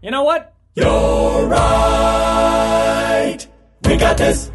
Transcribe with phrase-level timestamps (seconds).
[0.00, 0.54] You know what?
[0.74, 3.38] You're right.
[3.84, 4.50] We got this.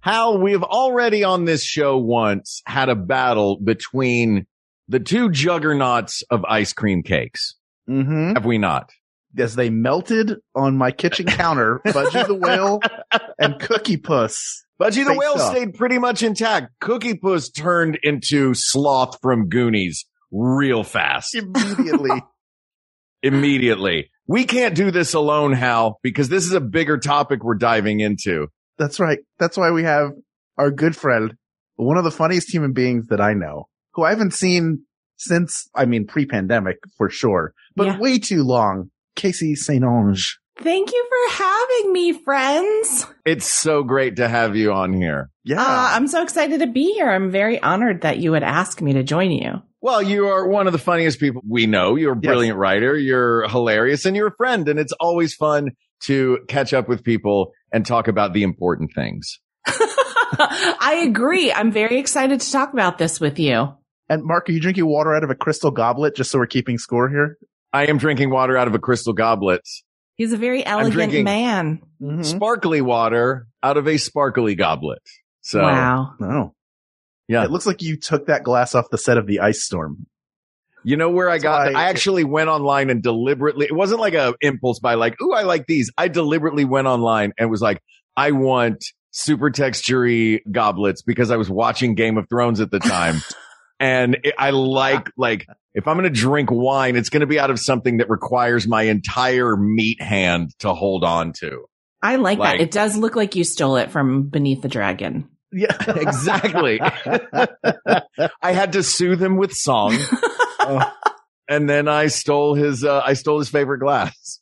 [0.00, 4.46] Hal, we've already on this show once had a battle between
[4.88, 7.54] the two juggernauts of ice cream cakes.
[7.88, 8.32] Mm-hmm.
[8.32, 8.90] Have we not?
[9.38, 12.80] As they melted on my kitchen counter, Fudgy the Whale
[13.38, 14.64] and Cookie Puss.
[14.80, 15.52] Fudgy the Whale off.
[15.52, 16.72] stayed pretty much intact.
[16.80, 21.36] Cookie Puss turned into Sloth from Goonies real fast.
[21.36, 22.10] Immediately.
[23.22, 24.10] Immediately.
[24.26, 28.46] We can't do this alone, Hal, because this is a bigger topic we're diving into.
[28.78, 29.18] That's right.
[29.38, 30.10] That's why we have
[30.56, 31.34] our good friend,
[31.76, 34.84] one of the funniest human beings that I know, who I haven't seen
[35.16, 37.98] since, I mean, pre-pandemic for sure, but Yeah.
[37.98, 38.90] way too long.
[39.16, 39.84] Casey St.
[39.84, 40.38] Ange.
[40.58, 43.06] Thank you for having me, friends.
[43.26, 45.30] It's so great to have you on here.
[45.44, 45.60] Yeah.
[45.60, 47.10] Uh, I'm so excited to be here.
[47.10, 49.62] I'm very honored that you would ask me to join you.
[49.82, 51.96] Well, you are one of the funniest people we know.
[51.96, 52.28] You're a Yes.
[52.28, 52.96] brilliant writer.
[52.98, 54.68] You're hilarious and you're a friend.
[54.68, 55.70] And it's always fun
[56.02, 59.40] to catch up with people and talk about the important things.
[59.66, 61.52] I agree.
[61.52, 63.74] I'm very excited to talk about this with you.
[64.08, 66.78] and Mark, are you drinking water out of a crystal goblet just so we're keeping
[66.78, 67.38] score here?
[67.72, 69.62] I am drinking water out of a crystal goblet,
[70.16, 71.80] He's a very elegant drinking- man.
[72.02, 72.22] Mm-hmm.
[72.24, 75.00] sparkly water out of a sparkly goblet.
[75.40, 76.12] So wow.
[76.20, 76.54] No.
[77.30, 80.06] Yeah, It looks like you took that glass off the set of the ice storm.
[80.84, 84.14] you know where I got, why- I actually went online and deliberately, it wasn't like
[84.14, 85.90] a impulse buy like, Ooh, I like these.
[85.96, 87.80] I deliberately went online and was like,
[88.16, 93.16] I want super textury goblets because I was watching Game of Thrones at the time.
[93.80, 97.38] and it, I like, like, if I'm going to drink wine, it's going to be
[97.38, 101.64] out of something that requires my entire meat hand to hold on to.
[102.02, 102.62] I like, Like- that.
[102.64, 105.28] It does look like you stole it from Beneath the Dragon.
[105.52, 105.76] Yeah.
[105.88, 106.80] Exactly.
[108.42, 109.96] I had to soothe him with song.
[110.60, 110.92] Oh.
[111.48, 114.38] And then I stole his, uh, I stole his favorite glass.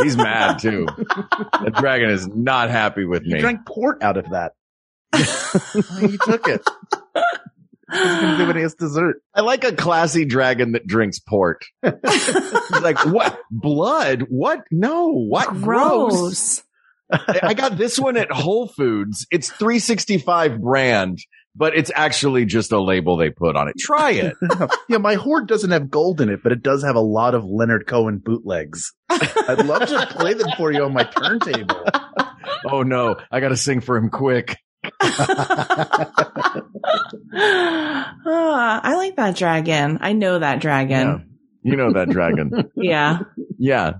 [0.00, 0.86] He's mad too.
[0.86, 3.40] The dragon is not happy with You me.
[3.40, 4.52] drank port out of that.
[6.00, 6.62] he took it.
[7.90, 9.16] He's going to do it as dessert.
[9.34, 11.64] I like a classy dragon that drinks port.
[11.82, 13.36] Like, what?
[13.50, 14.26] Blood?
[14.28, 14.60] What?
[14.70, 15.08] No.
[15.10, 15.48] What?
[15.60, 16.12] Gross.
[16.20, 16.62] Gross.
[17.12, 19.26] I I got this one at Whole Foods.
[19.30, 21.18] It's 365 brand,
[21.54, 23.74] but it's actually just a label they put on it.
[23.78, 24.34] Try it.
[24.88, 27.44] yeah, my hoard doesn't have gold in it, but it does have a lot of
[27.44, 28.92] Leonard Cohen bootlegs.
[29.10, 31.84] I'd love to play them for you on my turntable.
[32.66, 33.16] oh no.
[33.30, 34.56] I got to sing for him quick.
[37.36, 39.98] Ah, I like that dragon.
[40.00, 41.38] I know that dragon.
[41.62, 42.70] You know that dragon.
[42.76, 43.20] Yeah.
[43.58, 43.94] Yeah.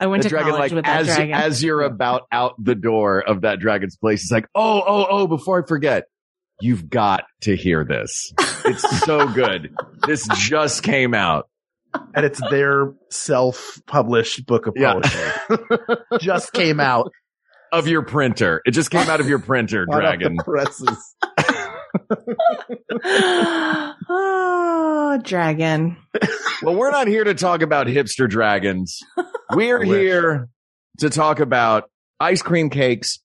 [0.00, 1.34] I went the to dragon, college like with that as dragon.
[1.34, 5.26] as you're about out the door of that dragon's place, it's like, oh, oh, oh,
[5.26, 6.04] before I forget,
[6.60, 8.32] you've got to hear this.
[8.64, 9.74] It's so good.
[10.06, 11.48] This just came out.
[12.14, 15.00] And it's their self-published book of Yeah.
[15.48, 15.96] poetry.
[16.20, 17.10] Just came out.
[17.72, 18.62] Of your printer.
[18.64, 20.36] It just came out of your printer, hot off dragon.
[20.36, 21.16] the presses.
[24.08, 25.96] oh, dragon.
[26.62, 28.98] Well, we're not here to talk about hipster dragons.
[29.56, 30.48] We're here
[30.98, 33.18] to talk about ice cream cakes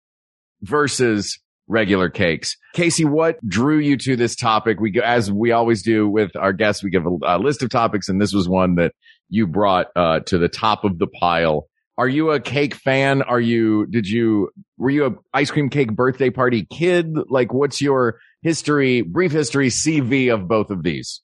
[0.62, 2.58] versus regular cakes.
[2.74, 4.80] Casey, what drew you to this topic?
[4.80, 7.70] We, go- as we always do with our guests, we give a, a list of
[7.70, 8.94] topics, and this was one that
[9.30, 11.68] you brought uh, to the top of the pile.
[11.98, 13.22] Are you a cake fan?
[13.22, 13.86] Are you?
[13.86, 14.50] Did you?
[14.78, 17.16] Were you a ice cream cake birthday party kid?
[17.30, 21.22] Like, what's your history, brief history, CV of both of these?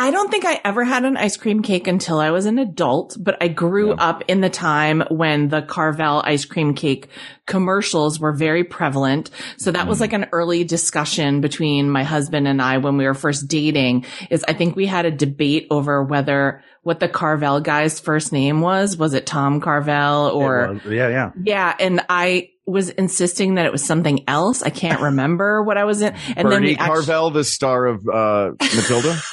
[0.00, 3.16] I don't think I ever had an ice cream cake until I was an adult,
[3.18, 3.94] but I grew Yeah.
[3.98, 7.08] up in the time when the Carvel ice cream cake
[7.46, 9.30] commercials were very prevalent.
[9.56, 9.88] So that Mm.
[9.88, 14.04] was like an early discussion between my husband and I when we were first dating
[14.30, 18.60] is I think we had a debate over whether what the Carvel guy's first name
[18.60, 18.96] was.
[18.96, 21.30] Was it Tom Carvel or yeah, yeah.
[21.42, 24.62] yeah, and I was insisting that it was something else.
[24.62, 26.14] I can't remember what I was in.
[26.36, 29.16] And then Bernie we actually, Carvel, the star of uh, Matilda.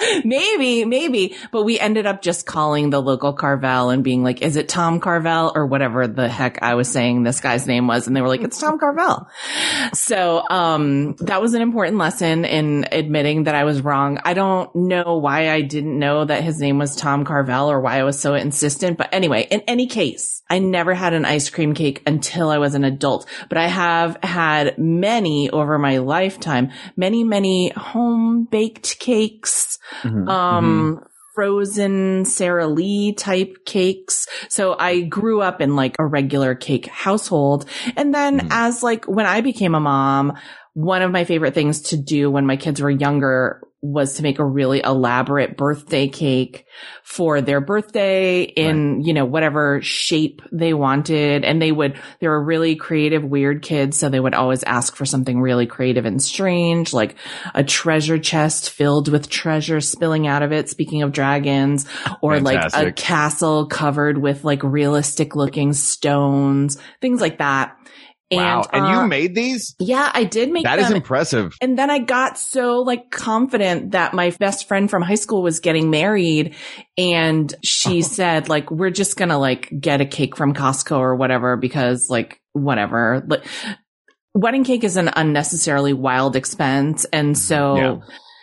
[0.24, 4.56] maybe, maybe, but we ended up just calling the local Carvel and being like, is
[4.56, 8.06] it Tom Carvel or whatever the heck I was saying this guy's name was?
[8.06, 9.28] And they were like, it's Tom Carvel.
[9.92, 14.18] So, um, that was an important lesson in admitting that I was wrong.
[14.24, 17.98] I don't know why I didn't know that his name was Tom Carvel or why
[17.98, 18.98] I was so insistent.
[18.98, 22.74] But anyway, in any case, I never had an ice cream cake until I was
[22.74, 29.78] an adult, but I have had many over my lifetime, many, many home baked cakes,
[30.02, 31.00] Mhm, um,
[31.34, 34.26] frozen Sara Lee type cakes.
[34.48, 37.66] So I grew up in like a regular cake household.
[37.96, 38.48] And then Mhm.
[38.50, 40.34] as like when I became a mom,
[40.74, 44.38] one of my favorite things to do when my kids were younger was to make
[44.38, 46.66] a really elaborate birthday cake
[47.02, 51.46] for their birthday in, you know, whatever shape they wanted.
[51.46, 53.96] And they would, they were really creative, weird kids.
[53.96, 57.16] So they would always ask for something really creative and strange, like
[57.54, 60.68] a treasure chest filled with treasure spilling out of it.
[60.68, 61.86] Speaking of dragons
[62.20, 67.78] or like a castle covered with like realistic looking stones, things like that.
[68.38, 68.62] Wow.
[68.72, 69.74] And, uh, you made these?
[69.78, 70.84] yeah, I did make That them.
[70.86, 71.56] is impressive.
[71.60, 75.60] And then I got so like confident that my best friend from high school was
[75.60, 76.54] getting married
[76.96, 81.16] and she said like, we're just going to like get a cake from Costco or
[81.16, 83.44] whatever because like whatever, like
[84.34, 87.04] wedding cake is an unnecessarily wild expense.
[87.12, 87.96] And so, Yeah.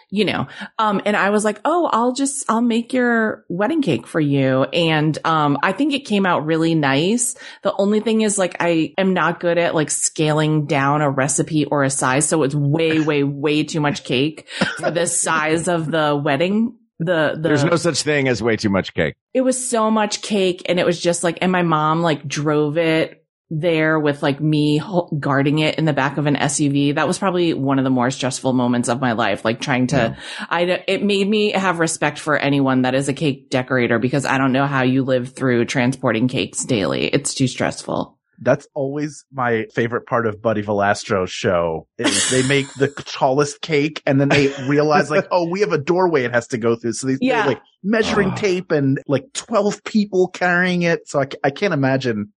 [0.09, 0.47] You know,
[0.79, 4.63] um, and I was like, Oh, I'll just, I'll make your wedding cake for you.
[4.63, 7.35] And, um, I think it came out really nice.
[7.63, 11.65] The only thing is like, I am not good at like scaling down a recipe
[11.65, 12.27] or a size.
[12.27, 14.47] So it's way, way, way too much cake
[14.79, 16.77] for the size of the wedding.
[16.99, 19.15] The, the, There's no such thing as way too much cake.
[19.33, 22.77] it was so much cake and it was just like, and my mom like drove
[22.77, 24.81] it there with like me
[25.19, 26.95] guarding it in the back of an SUV.
[26.95, 29.45] That was probably one of the more stressful moments of my life.
[29.45, 30.17] Like trying to,
[30.49, 30.83] I.
[30.87, 34.51] it made me have respect for anyone that is a cake decorator because I don't
[34.51, 37.05] know how you live through transporting cakes daily.
[37.05, 38.15] It's too stressful.
[38.39, 44.03] That's always my favorite part of Buddy Valastro's show is they make the tallest cake
[44.05, 46.93] and then they realize like, oh, we have a doorway it has to go through.
[46.93, 47.43] So they Yeah.
[47.43, 48.35] they, like measuring Oh.
[48.35, 51.07] tape and like 12 people carrying it.
[51.07, 52.31] So I, I can't imagine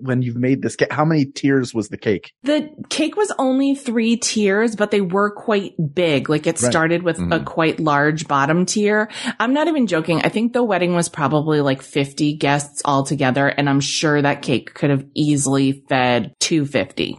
[0.00, 2.32] when you've made this cake, how many tiers was the cake?
[2.42, 6.28] The cake was only three tiers, but they were quite big.
[6.28, 6.70] Like it Right.
[6.70, 7.44] started with a Mhm.
[7.44, 9.08] quite large bottom tier.
[9.40, 10.20] I'm not even joking.
[10.22, 13.46] I think the wedding was probably like 50 guests altogether.
[13.46, 17.18] And I'm sure that cake could have easily fed 250.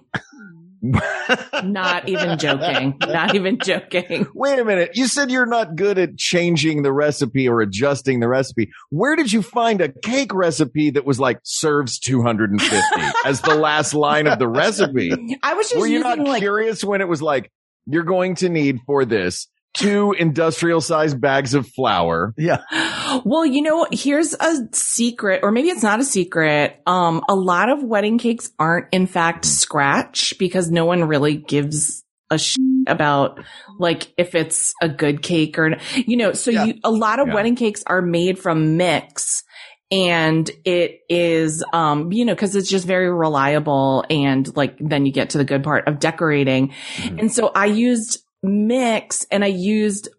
[0.82, 2.98] Not even joking.
[3.08, 4.28] Not even joking.
[4.34, 4.92] Wait a minute.
[4.94, 8.72] You said you're not good at changing the recipe or adjusting the recipe.
[8.90, 12.76] Where did you find a cake recipe that was like serves 250
[13.26, 15.12] as the last line of the recipe?
[15.44, 17.52] I was just Were you not like, curious when it was like,
[17.86, 22.34] you're going to need for this two industrial sized bags of flour?
[22.38, 22.62] Yeah.
[23.26, 26.82] Well, you know, here's a secret, or maybe it's not a secret.
[26.86, 32.04] Um, a lot of wedding cakes aren't in fact scratch because no one really gives
[32.30, 33.40] a shit about
[33.80, 36.66] like if it's a good cake or, you know, so Yeah.
[36.66, 37.34] you, a lot of Yeah.
[37.36, 39.44] wedding cakes are made from mix
[39.92, 45.12] and it is, um, you know, cause it's just very reliable and like then you
[45.12, 46.72] get to the good part of decorating.
[46.98, 47.20] Mhm.
[47.20, 50.10] And so I used mix and I used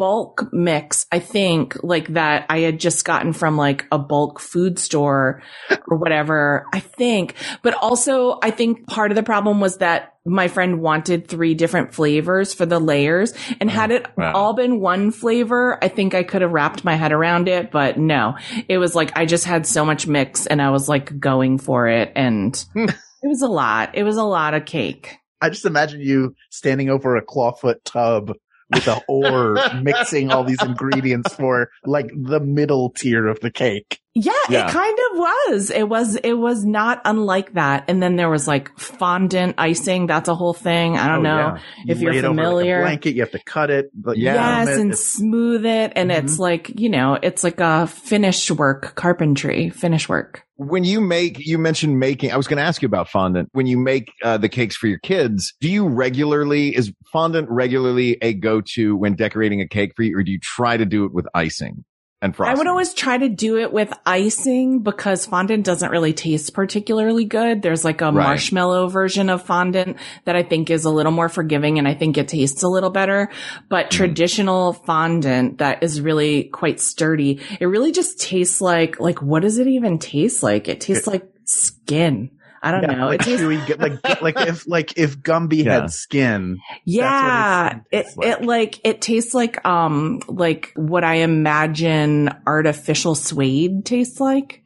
[0.00, 4.78] bulk mix, I think, like that I had just gotten from like a bulk food
[4.78, 5.42] store
[5.88, 7.34] or whatever, I think.
[7.62, 11.92] But also, I think part of the problem was that my friend wanted three different
[11.92, 14.32] flavors for the layers and oh, had it wow.
[14.32, 17.98] all been one flavor, I think I could have wrapped my head around it, but
[17.98, 18.36] no,
[18.68, 21.88] it was like I just had so much mix and I was like going for
[21.88, 23.94] it and it was a lot.
[23.94, 25.18] It was a lot of cake.
[25.40, 28.32] I just imagine you standing over a clawfoot tub
[28.70, 34.00] with a oar mixing all these ingredients for like the middle tier of the cake.
[34.12, 34.66] Yeah, Yeah.
[34.68, 35.70] it kind of was.
[35.70, 37.84] It was, it was not unlike that.
[37.86, 40.08] And then there was like fondant icing.
[40.08, 40.96] That's a whole thing.
[40.98, 41.36] I don't Oh, know.
[41.38, 41.58] yeah.
[41.84, 42.82] You if you're it over, like, a familiar.
[42.82, 43.86] blanket, you have to cut it.
[43.94, 44.34] but Yeah.
[44.64, 45.92] Yes, and It's- smooth it.
[45.94, 50.42] And it's like, you know, it's like a finish work, carpentry, finish work.
[50.56, 53.48] When you make, you mentioned making, I was going to ask you about fondant.
[53.52, 58.18] When you make uh, the cakes for your kids, do you regularly, is fondant regularly
[58.20, 61.14] a go-to when decorating a cake for you, or do you try to do it
[61.14, 61.84] with icing
[62.22, 62.54] and frosting?
[62.54, 67.24] I would always try to do it with icing because fondant doesn't really taste particularly
[67.24, 67.62] good.
[67.62, 68.14] There's like a Right.
[68.14, 72.18] marshmallow version of fondant that I think is a little more forgiving and I think
[72.18, 73.30] it tastes a little better.
[73.68, 73.90] But Mm.
[73.90, 79.58] traditional fondant that is really quite sturdy, it really just tastes like, like, what does
[79.58, 80.68] it even taste like?
[80.68, 82.30] It tastes like skin.
[82.62, 83.06] I don't Yeah, know.
[83.06, 85.80] like it tastes, chewy, like like if like if Gumby Yeah.
[85.82, 86.58] had skin.
[86.84, 88.28] yeah, skin it, tastes like.
[88.28, 94.62] it like, it tastes like, um, like what I imagine artificial suede tastes like.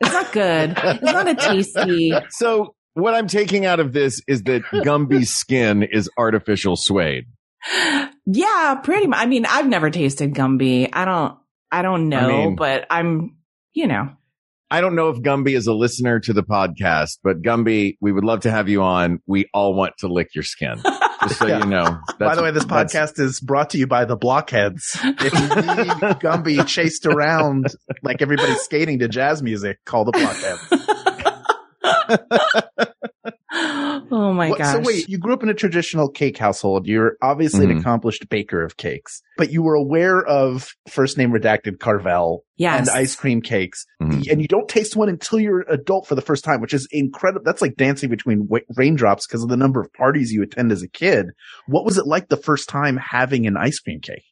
[0.00, 0.74] It's not good.
[0.76, 2.12] It's not a tasty.
[2.30, 7.24] So what I'm taking out of this is that Gumby's skin is artificial suede.
[8.26, 9.18] Yeah, pretty much.
[9.20, 10.88] I mean, I've never tasted Gumby.
[10.92, 11.36] I don't,
[11.70, 13.36] I don't know, mean- but I'm,
[13.72, 14.10] you know,
[14.72, 18.24] I don't know if Gumby is a listener to the podcast, but Gumby, we would
[18.24, 19.18] love to have you on.
[19.26, 20.80] We all want to lick your skin.
[21.22, 21.58] Just so Yeah.
[21.58, 21.98] you know.
[22.18, 24.96] By the way, this podcast is brought to you by the Blockheads.
[25.04, 27.66] If you need Gumby chased around
[28.02, 30.66] like everybody's skating to jazz music, call the Blockheads.
[34.12, 34.74] oh my What- gosh.
[34.74, 36.86] So wait, you grew up in a traditional cake household.
[36.86, 37.80] You're obviously an Mhm.
[37.80, 42.78] accomplished baker of cakes, but you were aware of first name redacted Carvel yes.
[42.80, 44.30] and ice cream cakes, Mhm.
[44.30, 46.86] and you don't taste one until you're an adult for the first time, which is
[46.92, 47.42] incredible.
[47.44, 50.82] That's like dancing between wa- raindrops because of the number of parties you attend as
[50.82, 51.30] a kid.
[51.66, 54.22] What was it like the first time having an ice cream cake?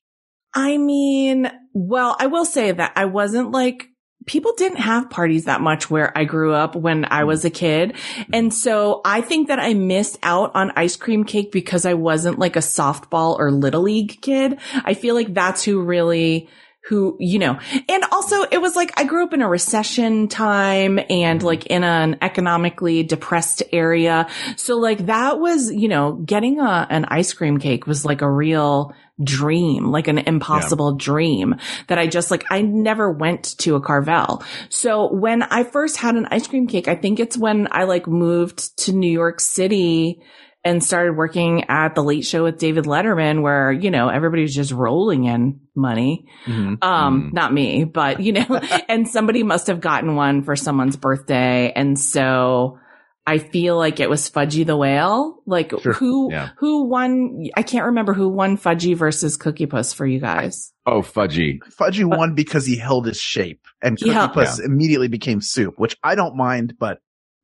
[0.52, 3.86] I mean, well, I will say that I wasn't like,
[4.26, 7.96] people didn't have parties that much where I grew up when I was a kid.
[8.32, 12.38] And so I think that I missed out on ice cream cake because I wasn't
[12.38, 14.58] like a softball or little league kid.
[14.84, 16.48] I feel like that's who really
[16.84, 17.58] who, you know,
[17.88, 21.84] and also it was like I grew up in a recession time and like in
[21.84, 24.28] an economically depressed area.
[24.56, 28.30] So like that was, you know, getting a, an ice cream cake was like a
[28.30, 31.56] real dream, like an impossible dream
[31.88, 34.42] that I just like, I never went to a Carvel.
[34.70, 38.06] So when I first had an ice cream cake, I think it's when I like
[38.06, 40.22] moved to New York City
[40.64, 44.72] and started working at the late show with David Letterman where, you know, everybody's just
[44.72, 46.26] rolling in money.
[46.46, 47.32] Um, Mm.
[47.32, 51.72] not me, but you know, and somebody must have gotten one for someone's birthday.
[51.74, 52.78] And so
[53.26, 55.42] I feel like it was Fudgy the Whale.
[55.46, 55.92] Like Sure.
[55.92, 56.50] who, Yeah.
[56.58, 57.44] who won?
[57.56, 60.72] I can't remember who won Fudgy versus Cookie Puss for you guys.
[60.86, 61.60] Oh, fudgy.
[61.78, 65.96] Fudgy won because he held his shape, and Cookie held- Puss immediately became soup, which
[66.02, 66.98] I don't mind, but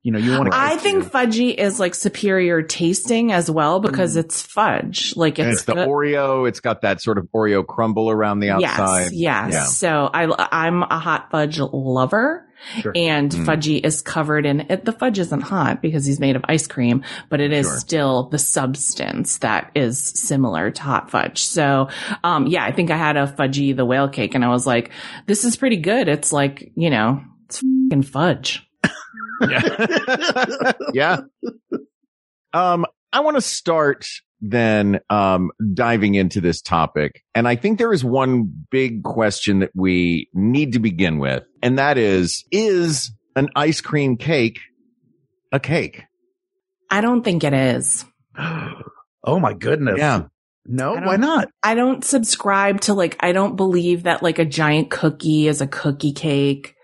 [0.07, 0.57] you know, you want to.
[0.57, 5.13] I think Fudgy is like superior tasting as well because it's fudge.
[5.17, 6.47] Like it's, it's the good- Oreo.
[6.47, 9.11] It's got that sort of Oreo crumble around the outside.
[9.11, 9.53] Yes, yes.
[9.53, 9.63] Yeah.
[9.65, 12.47] So I, I'm a hot fudge lover.
[12.81, 12.93] Sure.
[12.95, 13.45] And Mm.
[13.45, 14.85] Fudgy is covered in it.
[14.85, 17.77] The fudge isn't hot because he's made of ice cream, but it is Sure.
[17.79, 21.43] still the substance that is similar to hot fudge.
[21.43, 21.89] So,
[22.23, 24.91] um, yeah, I think I had a Fudgy the whale cake and I was like,
[25.27, 26.07] this is pretty good.
[26.07, 28.66] It's like, you know, it's fucking fudge.
[29.41, 30.71] Yeah.
[30.93, 31.17] yeah.
[32.53, 34.05] Um, I want to start
[34.39, 37.23] then um, diving into this topic.
[37.33, 41.43] And I think there is one big question that we need to begin with.
[41.63, 44.59] And that is, is an ice cream cake
[45.51, 46.03] a cake?
[46.89, 48.05] I don't think it is.
[48.37, 49.97] oh my goodness!
[49.97, 50.23] Yeah.
[50.69, 51.47] No, why not?
[51.63, 55.67] I don't subscribe to like, I don't believe that like a giant cookie is a
[55.67, 56.75] cookie cake.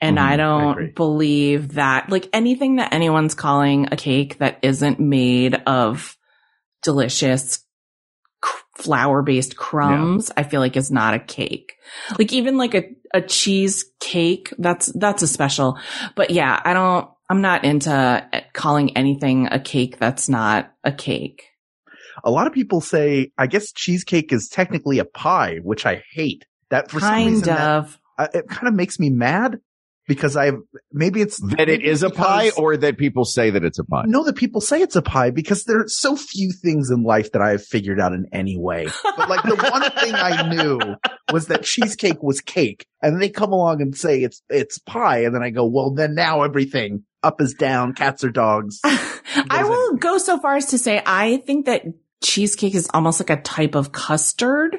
[0.00, 0.90] And Mhm, I I don't agree.
[0.92, 6.16] believe that like anything that anyone's calling a cake that isn't made of
[6.82, 7.64] delicious
[8.76, 11.72] flour based crumbs, I feel like is not a cake.
[12.18, 15.78] Like even like a, a cheese cake, that's, that's a special.
[16.14, 21.42] But yeah, I don't, I'm not into calling anything a cake that's not a cake.
[22.22, 26.44] A lot of people say, I guess cheesecake is technically a pie, which I hate.
[26.70, 27.98] That for some kind reason, that- of.
[28.18, 29.58] uh, it kind of makes me mad
[30.08, 30.52] because I
[30.90, 34.04] maybe it's That it is a pie or that people say that it's a pie?
[34.06, 37.30] No, that people say it's a pie because there are so few things in life
[37.32, 38.88] that I have figured out in any way.
[39.16, 40.80] But like the one thing I knew
[41.30, 45.24] was that cheesecake was cake, and then they come along and say it's it's pie,
[45.24, 48.80] and then I go, well, then now everything up is down, cats are dogs.
[48.84, 51.82] I will go so far as to say I think that
[52.22, 54.78] cheesecake is almost like a type of custard.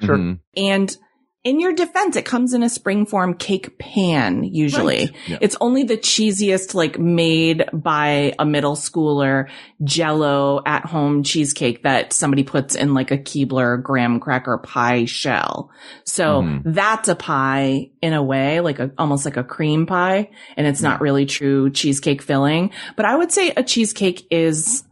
[0.00, 0.16] Sure.
[0.16, 0.38] Mhm.
[0.56, 0.96] And
[1.44, 5.00] in your defense, it comes in a spring form cake pan, usually.
[5.06, 5.14] Right.
[5.26, 5.38] Yeah.
[5.42, 9.48] It's only the cheesiest, like made by a middle schooler
[9.82, 15.70] jello at home cheesecake that somebody puts in like a Keebler graham cracker pie shell.
[16.04, 16.62] So Mhm.
[16.64, 20.30] that's a pie in a way, like a, almost like a cream pie.
[20.56, 24.82] And it's not really true cheesecake filling, but I would say a cheesecake is,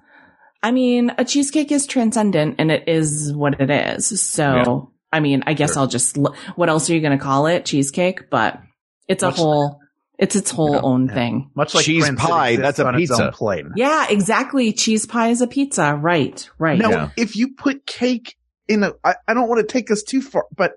[0.62, 4.20] I mean, a cheesecake is transcendent and it is what it is.
[4.20, 4.91] So, Yeah.
[5.12, 5.80] I mean, I guess Sure.
[5.82, 6.16] I'll just,
[6.56, 7.64] what else are you going to call it?
[7.66, 8.60] Cheesecake, but
[9.08, 9.80] it's a Much- whole,
[10.18, 10.80] it's its whole Yeah.
[10.82, 11.14] own Yeah.
[11.14, 11.50] thing.
[11.54, 13.26] Much like Cheese Prince, pie, that's a pizza.
[13.26, 13.70] own plane.
[13.76, 14.72] Yeah, exactly.
[14.72, 15.94] Cheese pie is a pizza.
[15.94, 16.48] Right.
[16.58, 16.78] Right.
[16.78, 17.08] Now, Yeah.
[17.16, 18.36] if you put cake
[18.68, 20.72] in a, I, I don't want to take us too far, but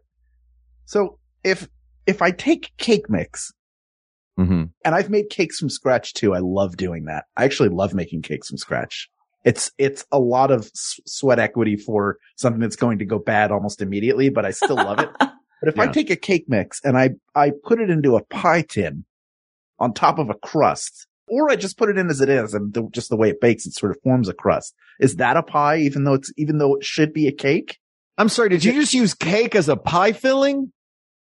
[0.86, 1.68] so if,
[2.06, 3.52] if I take cake mix
[4.38, 6.34] hmm And I've made cakes from scratch too.
[6.34, 7.24] I love doing that.
[7.38, 9.10] I actually love making cakes from scratch.
[9.46, 13.52] It's, it's a lot of s- sweat equity for something that's going to go bad
[13.52, 15.10] almost immediately, but I still love it.
[15.62, 18.62] But if I take a cake mix and I, I put it into a pie
[18.62, 19.06] tin
[19.80, 22.74] on top of a crust, or I just put it in as it is and
[22.74, 24.76] the, just the way it bakes, it sort of forms a crust.
[25.00, 27.80] Is that a pie even though it's, even though it should be a cake?
[28.18, 28.50] I'm sorry.
[28.50, 30.72] Did you just use cake as a pie filling?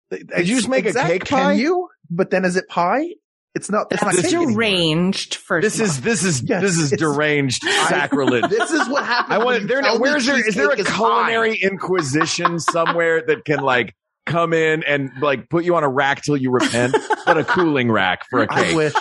[0.10, 1.54] Did you just make a cake pie?
[1.54, 1.88] Can you?
[2.10, 3.12] But then is it pie?
[3.56, 4.52] It's not, it's not That's anymore.
[4.54, 8.50] deranged for This is this is Yes, this is deranged sacrilege.
[8.50, 9.32] This is what happens.
[9.36, 9.82] I want you there.
[9.82, 10.48] tell me Where's there?
[10.48, 10.98] Is there a cheesecake pie.
[11.30, 13.94] culinary inquisition somewhere that can like
[14.26, 16.96] come in and like put you on a rack till you repent,
[17.28, 18.74] but a cooling rack for a I cake?
[18.74, 18.94] I wish.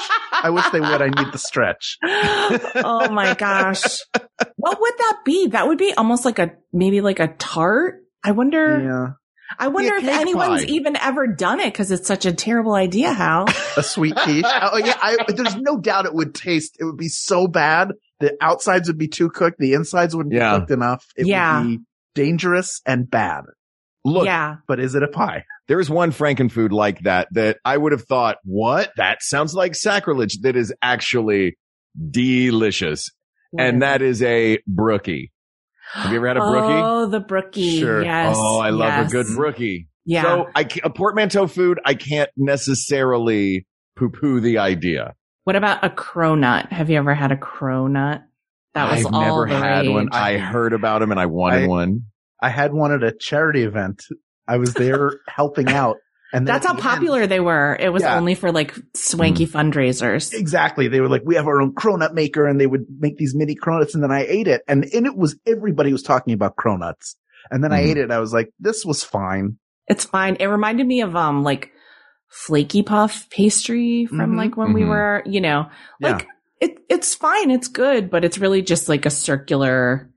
[0.45, 1.01] I wish they would.
[1.01, 1.97] I need the stretch.
[2.03, 3.83] oh my gosh.
[4.57, 5.47] What would that be?
[5.49, 8.03] That would be almost like a, maybe like a tart.
[8.25, 9.07] I wonder, Yeah.
[9.59, 10.71] I wonder if anyone's pie.
[10.71, 13.47] even ever done it because it's such a terrible idea, Hal.
[13.77, 14.45] A sweet quiche.
[14.47, 14.97] oh yeah.
[15.01, 16.77] I, there's no doubt it would taste.
[16.79, 17.93] It would be so bad.
[18.21, 19.59] The outsides would be too cooked.
[19.59, 20.55] The insides wouldn't Yeah.
[20.55, 21.07] be cooked enough.
[21.17, 21.59] It Yeah.
[21.61, 21.79] would be
[22.15, 23.45] dangerous and bad.
[24.05, 24.57] Look, yeah.
[24.67, 25.45] But is it a pie?
[25.69, 28.91] there is one Frankenfood like that that I would have thought, what?
[28.97, 30.41] That sounds like sacrilege.
[30.41, 31.57] That is actually
[32.11, 33.11] delicious,
[33.59, 35.33] and that is a brookie.
[35.93, 36.83] Have you ever had a brookie?
[36.85, 37.81] Oh, the brookie.
[37.81, 38.03] Sure.
[38.05, 38.35] Yes.
[38.39, 39.09] oh, I love yes.
[39.09, 39.89] a good brookie.
[40.05, 40.23] Yeah.
[40.23, 45.15] So I, ca- a portmanteau food, I can't necessarily poo poo the idea.
[45.45, 46.71] what about a cronut?
[46.73, 48.23] Have you ever had a cronut?
[48.75, 50.09] That was I've all never the had one.
[50.13, 52.03] I heard about them and I wanted I- one.
[52.41, 54.03] I had one at a charity event.
[54.49, 55.99] I was there helping out.
[56.33, 57.77] And That's how the end- popular they were.
[57.79, 58.17] It was Yeah.
[58.17, 59.57] only for like swanky Mm-hmm.
[59.59, 60.33] fundraisers.
[60.33, 60.89] Exactly.
[60.89, 63.55] They were like, we have our own cronut maker and they would make these mini
[63.55, 67.17] cronuts and then I ate it and in it was everybody was talking about cronuts.
[67.51, 67.91] And then I Mhm.
[67.91, 68.11] ate it.
[68.11, 69.59] I was like, this was fine.
[69.89, 70.37] It's fine.
[70.41, 71.71] It reminded me of um like
[72.29, 74.37] flaky puff pastry from Mhm.
[74.37, 74.89] like when we Mhm.
[74.89, 75.69] were, you know,
[76.01, 76.27] like
[76.61, 80.09] it it's fine, it's good, but it's really just like a circular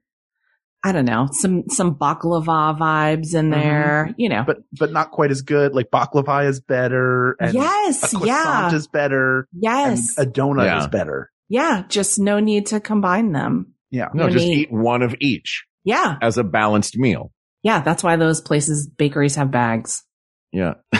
[0.85, 3.59] I don't know, some some baklava vibes in mm-hmm.
[3.59, 4.43] there, you know.
[4.45, 5.73] but but not quite as good.
[5.73, 8.75] Like baklava is better, and yes, a croissant yeah.
[8.75, 10.15] is better, yes.
[10.15, 10.81] and a donut Yeah.
[10.81, 11.31] is better.
[11.49, 13.73] yeah, just no need to combine them.
[13.89, 16.17] Yeah, No, You just need- eat one of each Yeah.
[16.21, 17.31] as a balanced meal.
[17.63, 20.03] Yeah, that's why those places bakeries have bags.
[20.51, 20.75] Yeah.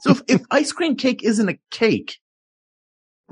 [0.00, 2.18] so if, if ice cream cake isn't a cake,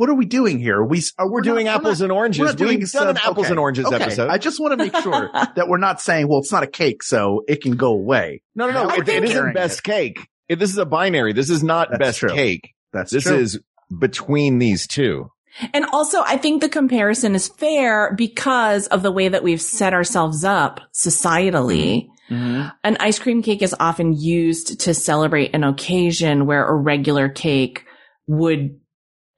[0.03, 0.79] what are we doing here?
[0.81, 2.41] Are we are, We're, doing not- apples we're and oranges.
[2.41, 3.53] we're not doing We've done an some- apples okay.
[3.53, 3.97] and oranges Okay.
[4.03, 4.29] episode.
[4.31, 7.05] I just want to make sure that we're not saying, well, it's not a cake,
[7.05, 8.43] so it can go away.
[8.57, 8.95] no, no, no.
[8.97, 9.85] It, it isn't best it.
[9.85, 10.27] cake.
[10.49, 11.33] It- this is a binary.
[11.33, 12.31] This is not That's best true.
[12.31, 12.73] cake.
[12.93, 13.37] That's This true.
[13.37, 13.61] is
[13.97, 15.31] between these two.
[15.73, 19.93] And also, I think the comparison is fair because of the way that we've set
[19.95, 22.09] ourselves up societally.
[22.31, 22.73] Mhm.
[22.83, 27.85] An ice cream cake is often used to celebrate an occasion where a regular cake
[28.27, 28.79] would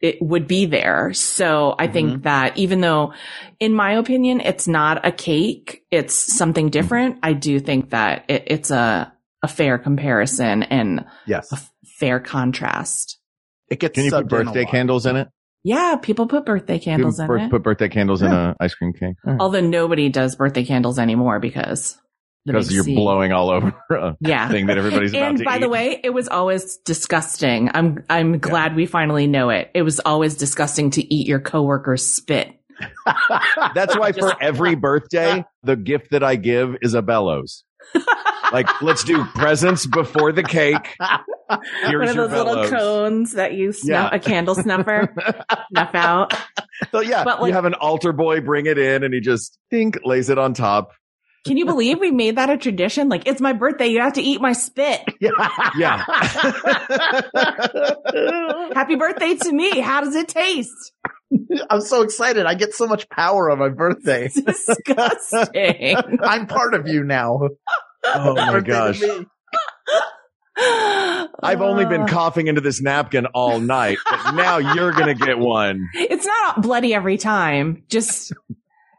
[0.04, 1.14] it would be there.
[1.14, 2.22] So I think mm-hmm.
[2.22, 3.14] that even though
[3.58, 8.44] in my opinion it's not a cake, it's something different, I do think that it,
[8.48, 9.10] it's a
[9.42, 13.18] a fair comparison and yes, a f- fair contrast.
[13.70, 13.94] it gets.
[13.94, 15.28] Can you put subbed in a birthday candles in it?
[15.62, 17.50] Yeah, people put birthday candles Can in you it.
[17.50, 18.50] put birthday candles in Yeah.
[18.50, 19.16] a ice cream cake?
[19.40, 22.03] Although nobody does birthday candles anymore because the
[22.46, 22.94] Because you're C.
[22.94, 24.48] blowing all over a Yeah.
[24.50, 25.60] thing that everybody's about and by eat.
[25.60, 27.70] the way, it was always disgusting.
[27.72, 29.70] I'm I'm glad we finally know it.
[29.74, 32.52] It was always disgusting to eat your coworker's spit.
[33.74, 37.64] That's why for every birthday, the gift that I give is a bellows.
[38.52, 40.96] like, let's do presents before the cake.
[41.86, 44.16] Here's One of those little cones that you snuff Yeah.
[44.16, 45.14] a candle snuffer
[45.70, 46.34] snuff out.
[46.90, 49.58] So yeah, But, like- you have an altar boy bring it in and he just
[49.70, 50.92] think lays it on top.
[51.44, 53.08] Can you believe we made that a tradition?
[53.08, 55.00] Like it's my birthday, you have to eat my spit.
[55.76, 55.98] Yeah.
[58.74, 59.80] Happy birthday to me.
[59.80, 60.92] How does it taste?
[61.68, 62.46] I'm so excited.
[62.46, 64.26] I get so much power on my birthday.
[64.26, 65.96] It's disgusting.
[66.22, 67.48] I'm part of you now.
[68.04, 69.02] oh my Birthday gosh.
[71.42, 75.14] I've only been Uh, coughing into this napkin all night, but now you're going to
[75.26, 75.88] get one.
[75.94, 77.82] It's not bloody every time.
[77.88, 78.32] Just,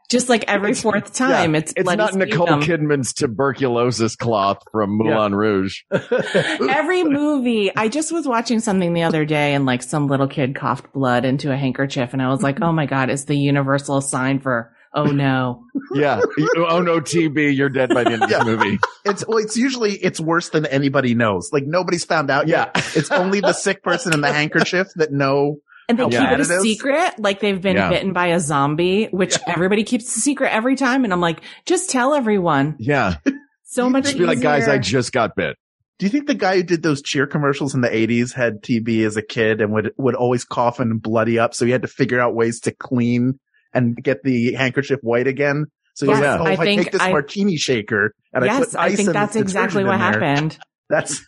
[0.08, 1.54] just like every fourth time.
[1.54, 2.62] It's It's bloody not Nicole sputum.
[2.62, 5.82] Kidman's tuberculosis cloth from Moulin Rouge.
[5.90, 7.74] Every movie.
[7.74, 11.24] I just was watching something the other day, and like some little kid coughed blood
[11.24, 12.64] into a handkerchief, and I was like, mm-hmm.
[12.64, 15.62] "Oh my god, it's the universal sign for oh no."
[15.94, 16.20] Yeah.
[16.56, 18.38] oh no, TB, you're dead by the end of Yeah.
[18.38, 18.78] this movie.
[19.04, 21.50] It's well, it's usually it's worse than anybody knows.
[21.52, 22.72] Like nobody's found out yet.
[22.74, 22.82] Yeah.
[22.96, 25.58] It's only the sick person in the handkerchief that know.
[25.88, 27.90] And they keep it a it secret, like they've been Yeah.
[27.90, 31.04] bitten by a zombie, which everybody keeps a secret every time.
[31.04, 32.76] And I'm like, just tell everyone.
[32.78, 33.16] Yeah.
[33.64, 35.56] So much Just be like, guys, I just got bit.
[35.98, 39.04] Do you think the guy who did those cheer commercials in the 80s had TB
[39.06, 41.54] as a kid and would, would always cough and bloody up?
[41.54, 43.38] So he had to figure out ways to clean
[43.72, 45.66] and get the handkerchief white again.
[45.94, 48.70] So Yes, like, oh, I I, think take this I- martini shaker and I yes,
[48.72, 50.58] put I think that's exactly what there, happened.
[50.90, 51.24] That's,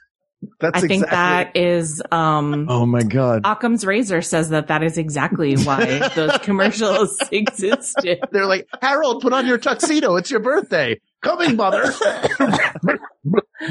[0.61, 1.61] that's I think exactly.
[1.63, 3.43] that is, um, Oh my God.
[3.45, 8.21] Occam's razor says that that is exactly why those commercials existed.
[8.31, 10.17] They're like, Harold, put on your tuxedo.
[10.17, 11.01] It's your birthday.
[11.23, 11.83] Coming, mother.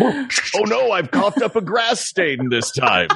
[0.02, 3.08] oh no, I've coughed up a grass stain this time.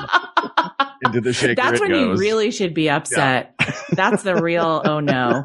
[1.04, 3.56] Into the shaker That's it when you really should be upset.
[3.90, 5.44] That's the real, oh no.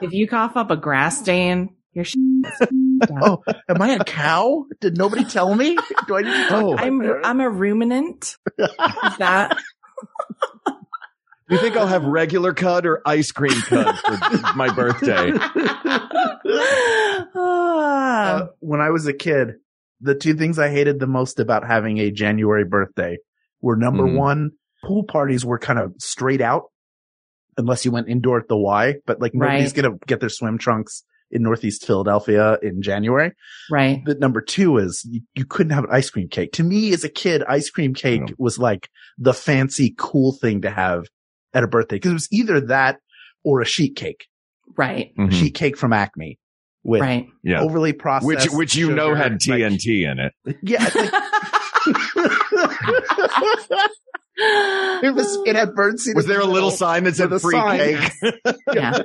[0.00, 2.14] If you cough up a grass stain, you're sh-
[3.10, 4.66] oh, am I a cow?
[4.80, 5.76] Did nobody tell me?
[6.06, 7.02] Do I need to oh, I'm?
[7.24, 8.36] I'm a ruminant.
[8.58, 8.68] Is
[9.18, 9.56] that,
[10.66, 10.74] Do
[11.50, 15.32] you think I'll have regular cut or ice cream cut for my birthday?
[17.34, 18.34] Ah.
[18.34, 19.54] Uh, when I was a kid,
[20.00, 23.18] the two things I hated the most about having a January birthday
[23.60, 24.16] were number Mhm.
[24.16, 24.50] one,
[24.84, 26.64] pool parties were kind of straight out
[27.56, 29.82] unless you went indoor at the Y, but like nobody's Right.
[29.82, 33.32] going to get their swim trunks in Northeast Philadelphia in January.
[33.70, 34.02] right.
[34.04, 36.52] But number two is you, you couldn't have an ice cream cake.
[36.52, 38.34] To me as a kid, ice cream cake No.
[38.38, 41.06] was like the fancy cool thing to have
[41.54, 42.98] at a birthday because it was either that
[43.44, 44.26] or a sheet cake,
[44.76, 45.12] Right.
[45.18, 45.32] Mhm.
[45.32, 46.38] sheet cake from Acme
[46.84, 47.26] with Right.
[47.42, 47.60] Yeah.
[47.62, 50.32] overly processed, Which, which you know sugar, had like- TNT in it.
[50.62, 51.12] yeah, like,
[54.36, 55.38] it was.
[55.46, 56.14] It had birdseed.
[56.14, 57.78] Was there a little middle, sign that said with free sign.
[57.78, 58.12] cake?
[58.74, 58.98] yeah.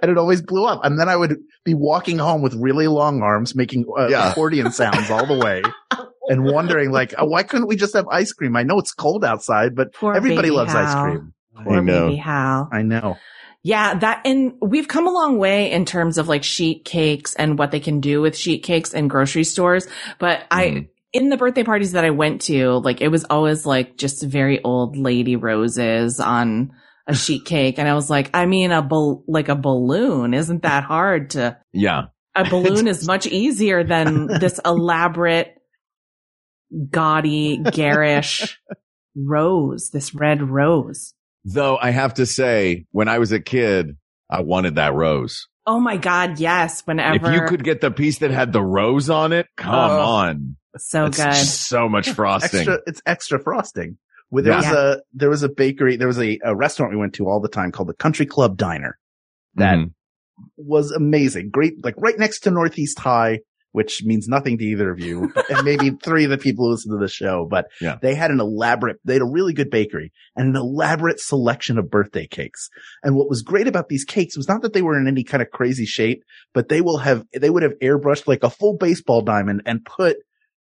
[0.00, 0.84] and it always blew up.
[0.84, 4.30] And then I would be walking home with really long arms, making uh, Yeah.
[4.30, 5.62] accordion sounds all the way,
[6.28, 8.56] and wondering like, oh, why couldn't we just have ice cream?
[8.56, 11.32] I know it's cold outside, but Poor everybody baby loves ice cream.
[11.64, 12.06] Poor I know.
[12.08, 12.68] baby Hal.
[12.72, 13.16] I know.
[13.64, 17.56] Yeah, that, and we've come a long way in terms of like sheet cakes and
[17.56, 19.86] what they can do with sheet cakes in grocery stores.
[20.18, 20.88] But I, Mhm.
[21.12, 24.62] In the birthday parties that I went to, like it was always like just very
[24.62, 26.72] old lady roses on
[27.06, 27.78] a sheet cake.
[27.78, 31.58] And I was like, I mean, a bal- like a balloon isn't that hard to,
[31.72, 32.04] Yeah.
[32.34, 35.54] a balloon is much easier than this elaborate,
[36.90, 38.58] gaudy, garish
[39.16, 41.14] rose, this red rose.
[41.44, 43.96] Though I have to say, when I was a kid,
[44.30, 45.48] I wanted that rose.
[45.66, 46.38] Oh my God.
[46.40, 46.82] Yes.
[46.86, 47.28] Whenever.
[47.30, 50.00] If you could get the piece that had the rose on it, come Oh.
[50.00, 50.56] on.
[50.76, 51.34] So It's good.
[51.34, 52.60] so much frosting.
[52.60, 53.98] Extra, it's extra frosting.
[54.30, 57.14] Where there was a there was a bakery, there was a, a restaurant we went
[57.14, 58.98] to all the time called the Country Club Diner.
[59.56, 59.90] That Mhm.
[60.56, 61.50] was amazing.
[61.50, 63.40] Great, like right next to Northeast High,
[63.72, 66.92] which means nothing to either of you, and maybe three of the people who listen
[66.92, 67.98] to the show, but Yeah.
[68.00, 71.90] they had an elaborate, they had a really good bakery and an elaborate selection of
[71.90, 72.70] birthday cakes.
[73.02, 75.42] And what was great about these cakes was not that they were in any kind
[75.42, 76.22] of crazy shape,
[76.54, 80.16] but they will have, they would have airbrushed like a full baseball diamond and put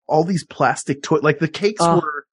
[0.09, 1.95] all these plastic toy, like the cakes Oh.
[2.01, 2.25] were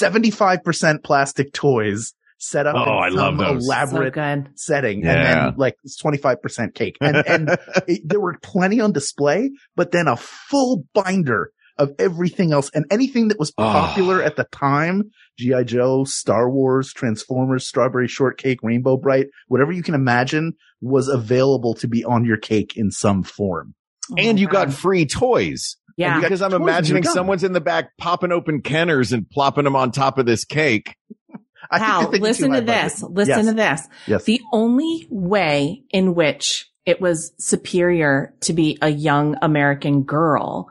[0.00, 3.66] 75% plastic toys set up Oh, I in love some those.
[3.66, 4.48] so elaborate good.
[4.56, 7.56] setting and then like it's 25% cake and, and
[7.86, 12.84] it, there were plenty on display, but then a full binder of everything else and
[12.90, 13.62] anything that was Oh.
[13.64, 15.10] popular at the time.
[15.38, 15.64] G.I.
[15.64, 21.88] Joe, Star Wars, Transformers, Strawberry Shortcake, Rainbow Brite, whatever you can imagine was available to
[21.88, 23.74] be on your cake in some form.
[24.12, 25.76] Oh and my you got free toys.
[25.96, 26.16] Yeah.
[26.16, 29.12] you got Because I'm toys when you're imagining someone's in the back popping open Kenners
[29.12, 30.96] and plopping them on top of this cake.
[31.70, 32.92] I think Hal, you're thinking too listen to high budget.
[32.92, 33.02] this.
[33.02, 33.46] Listen Yes.
[33.46, 33.88] to this.
[34.06, 34.24] Yes.
[34.24, 40.68] The only way in which it was superior to be a young American girl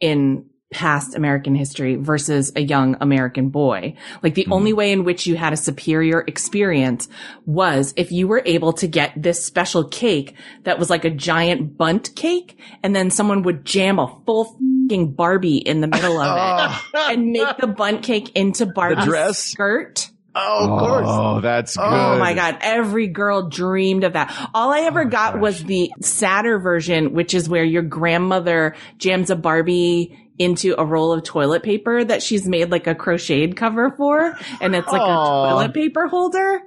[0.00, 3.94] in past American history versus a young American boy.
[4.22, 4.52] Like the Mhm.
[4.52, 7.08] only way in which you had a superior experience
[7.44, 11.78] was if you were able to get this special cake that was like a giant
[11.78, 14.56] Bundt cake and then someone would jam a full
[14.88, 16.26] fing Barbie in the middle of
[16.72, 19.38] it Oh, and make the Bundt cake into Barbie's dress?
[19.38, 20.10] skirt.
[20.34, 21.06] oh, of course.
[21.08, 21.84] Oh, that's good.
[21.86, 22.58] Oh my God.
[22.60, 24.34] Every girl dreamed of that.
[24.52, 25.42] All I ever Oh, got gosh.
[25.42, 31.12] was the sadder version, which is where your grandmother jams a Barbie into a roll
[31.12, 34.36] of toilet paper that she's made like a crocheted cover for.
[34.60, 35.46] And it's like Aw.
[35.46, 36.60] a toilet paper holder.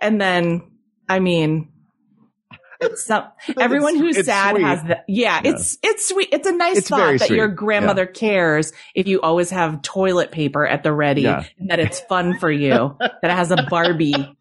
[0.00, 0.62] And then,
[1.08, 1.70] I mean,
[2.96, 3.24] some,
[3.58, 4.64] everyone who's sad sweet.
[4.64, 5.04] has that.
[5.08, 5.50] Yeah, Yeah.
[5.52, 6.28] it's, it's sweet.
[6.32, 10.66] It's a nice It's thought that your grandmother cares if you always have toilet paper
[10.66, 11.44] at the ready Yeah.
[11.58, 14.36] and that it's fun for you, that it has a Barbie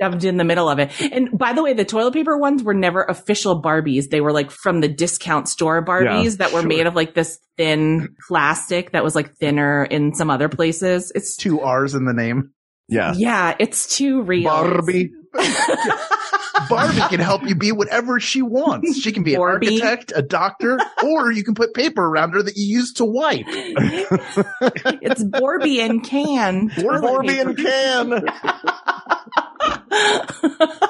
[0.00, 0.90] shoved in the middle of it.
[1.00, 4.10] And by the way, the toilet paper ones were never official Barbies.
[4.10, 6.68] They were like from the discount store Barbies that were sure.
[6.68, 11.12] made of like this thin plastic that was like thinner in some other places.
[11.14, 12.52] It's Two R's in the name.
[12.88, 13.12] Yeah.
[13.14, 14.44] Yeah, it's too real.
[14.44, 15.10] Barbie.
[16.68, 18.98] Barbie can help you be whatever she wants.
[18.98, 19.80] She can be an Barbie.
[19.80, 23.44] architect, a doctor, or you can put paper around her that you use to wipe.
[23.46, 26.70] it's Borby and can.
[26.82, 28.24] Barbie and can.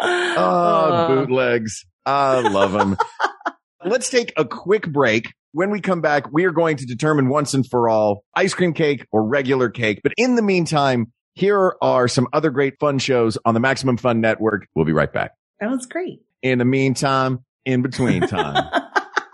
[0.00, 1.84] Oh, bootlegs.
[2.06, 2.96] I love them.
[3.84, 5.32] Let's take a quick break.
[5.52, 8.74] When we come back, we are going to determine once and for all ice cream
[8.74, 10.00] cake or regular cake.
[10.02, 14.20] But in the meantime, here are some other great fun shows on the Maximum Fun
[14.20, 14.66] Network.
[14.74, 15.32] We'll be right back.
[15.60, 16.20] That was great.
[16.42, 18.70] In the meantime, in between time.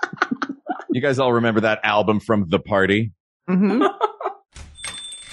[0.90, 3.12] you guys all remember that album from The Party?
[3.48, 3.82] Mm-hmm.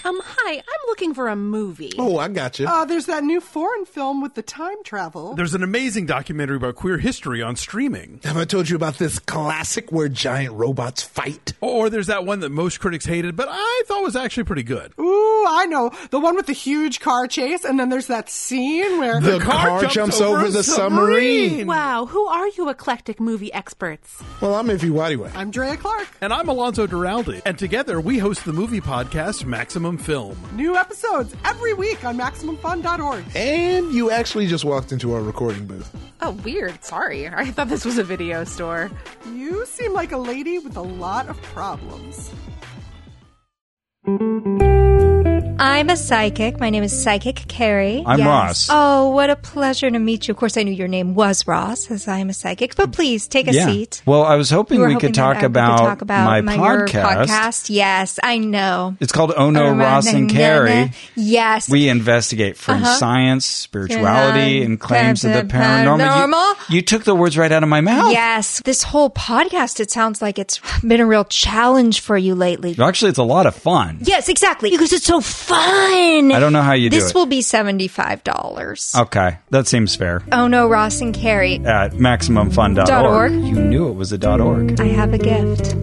[0.04, 1.92] Um, hi, I'm looking for a movie.
[2.00, 2.68] Oh, I got you.
[2.68, 5.36] Uh, there's that new foreign film with the time travel.
[5.36, 8.20] There's an amazing documentary about queer history on streaming.
[8.24, 11.54] Have I told you about this classic where giant robots fight?
[11.62, 14.92] Or there's that one that most critics hated, but I thought was actually pretty good.
[15.00, 15.92] Ooh, I know.
[16.10, 19.86] The one with the huge car chase, and then there's that scene where The car
[19.86, 21.68] jumps over the submarine.
[21.68, 24.22] Wow, who are you eclectic movie experts?
[24.42, 25.32] Well, I'm Ify Nwadiwe.
[25.36, 26.08] I'm Drea Clark.
[26.22, 27.44] And I'm Alonso Duralde.
[27.46, 30.38] And together we host the movie podcast Maximum Film.
[30.54, 33.24] New episodes every week on MaximumFun.org.
[33.36, 35.96] And you actually just walked into our recording booth.
[36.22, 36.84] Oh, weird.
[36.84, 37.28] Sorry.
[37.28, 38.92] I thought this was a video store.
[39.34, 42.32] You seem like a lady with a lot of problems.
[45.64, 46.60] I'm a psychic.
[46.60, 48.04] My name is Psychic Carrie.
[48.04, 48.68] I'm Ross.
[48.72, 50.32] Oh, what a pleasure to meet you.
[50.32, 52.76] Of course, I knew your name was Ross, as I am a psychic.
[52.76, 53.66] But please take a yeah.
[53.68, 54.02] seat.
[54.08, 56.56] Well, I was hoping You we hoping could talk, we could about talk about my,
[56.56, 57.28] your podcast.
[57.28, 57.70] podcast.
[57.70, 58.96] Yes, I know.
[59.00, 60.94] It's called Oh No, Ross and Carrie.
[61.16, 61.70] Yes.
[61.70, 62.96] We investigate fringe Uh-huh.
[62.98, 64.66] science, spirituality, Yeah.
[64.66, 66.00] and claims of the Paranormal.
[66.00, 66.70] paranormal.
[66.72, 68.12] You, you took the words right out of my mouth.
[68.12, 72.76] Yes, this whole podcast, it sounds like it's been a real challenge for you lately.
[72.82, 74.00] Actually, it's a lot of fun.
[74.02, 74.72] Yes, exactly.
[74.72, 75.51] Because it's so fun.
[75.54, 79.02] I don't know how you do This will be $75.
[79.02, 80.24] Okay, that seems fair.
[80.32, 81.56] Oh no, Ross and Carrie.
[81.66, 82.88] At MaximumFun.org.
[82.88, 83.32] Dot org.
[83.32, 84.80] You knew it was a dot .org.
[84.80, 85.76] I have a gift.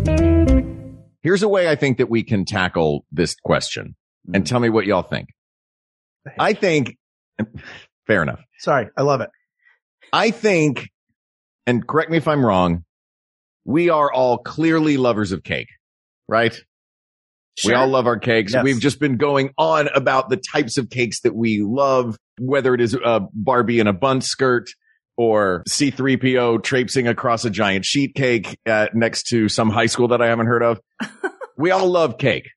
[1.23, 3.95] Here's a way I think that we can tackle this question
[4.33, 4.49] and mm.
[4.49, 5.29] tell me what y'all think.
[6.39, 6.97] I think,
[8.07, 8.41] fair enough.
[8.59, 9.31] Sorry, I love it.
[10.13, 10.89] I think,
[11.67, 12.85] and correct me if I'm wrong,
[13.65, 15.69] we are all clearly lovers of cake,
[16.27, 16.59] right?
[17.65, 18.53] We all love our cakes.
[18.53, 18.65] Yes.
[18.65, 22.81] We've just been going on about the types of cakes that we love, whether it
[22.81, 24.69] is a Barbie in a bun skirt
[25.17, 30.23] or C3PO traipsing across a giant sheet cake uh, next to some high school that
[30.23, 30.81] I haven't heard of.
[31.59, 32.51] we all love cake.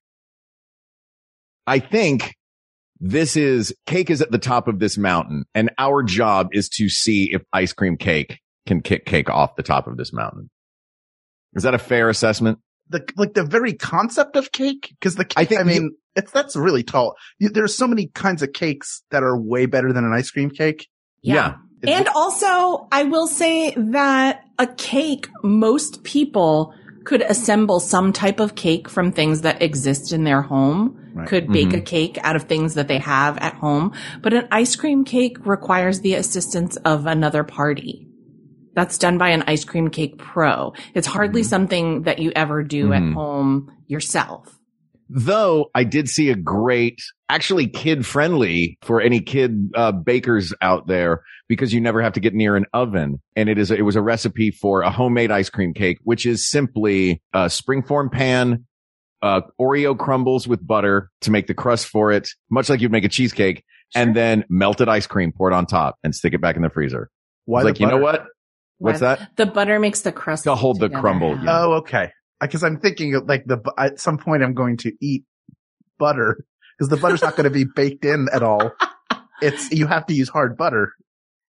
[1.66, 2.36] I think
[3.00, 6.88] this is cake is at the top of this mountain and our job is to
[6.88, 10.50] see if ice cream cake can kick cake off the top of this mountain.
[11.54, 12.60] Is that a fair assessment?
[12.92, 15.96] The like the very concept of cake, because the I I think think I mean
[16.16, 17.16] it's that's really tall.
[17.40, 20.90] There's so many kinds of cakes that are way better than an ice cream cake.
[21.22, 21.56] Yeah.
[21.82, 26.74] It's- And also, I will say that a cake, most people
[27.06, 31.28] could assemble some type of cake from things that exist in their home, Right.
[31.28, 31.78] could bake Mhm.
[31.78, 33.94] a cake out of things that they have at home.
[34.22, 38.08] But an ice cream cake requires the assistance of another party.
[38.74, 40.74] That's done by an ice cream cake pro.
[40.94, 42.96] It's hardly something that you ever do Mhm.
[43.10, 44.58] at home yourself.
[45.10, 50.88] Though I did see a great, actually kid friendly for any kid uh, bakers out
[50.88, 53.20] there because you never have to get near an oven.
[53.36, 56.48] And it is, it was a recipe for a homemade ice cream cake, which is
[56.50, 58.66] simply a springform pan,
[59.22, 63.04] uh, Oreo crumbles with butter to make the crust for it, much like you'd make
[63.04, 66.62] a cheesecake, and then melted ice cream poured on top and stick it back in
[66.62, 67.10] the freezer.
[67.44, 68.28] Why It's the like, you know what?
[68.82, 69.36] What's that?
[69.38, 71.60] The butter makes the crust To hold the crumble, yeah.
[71.64, 72.12] Oh, okay.
[72.40, 75.24] Because I'm thinking of like the at some point I'm going to eat
[76.00, 76.44] butter
[76.78, 78.72] because the butter's not going to be baked in at all.
[79.42, 80.94] It's you have to use hard butter,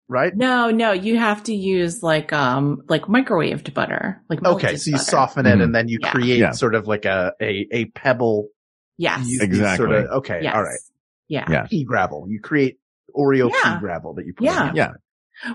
[0.07, 0.35] right?
[0.35, 4.21] No, no, you have to use like um like microwaved butter.
[4.29, 5.05] Like Okay, so you butter.
[5.05, 5.63] soften it Mhm.
[5.63, 6.11] and then you Yeah.
[6.11, 6.51] create Yeah.
[6.51, 8.49] sort of like a a, a pebble.
[8.97, 9.27] Yes.
[9.27, 9.85] You- you Exactly.
[9.85, 10.55] Sort of, okay, yes.
[10.55, 10.79] all right.
[11.27, 11.45] Yeah.
[11.49, 11.67] Yeah.
[11.67, 12.25] Pea gravel.
[12.27, 12.79] You create
[13.15, 13.75] Oreo Yeah.
[13.75, 14.69] pea gravel that you put Yeah.
[14.71, 14.75] in.
[14.75, 14.91] Yeah.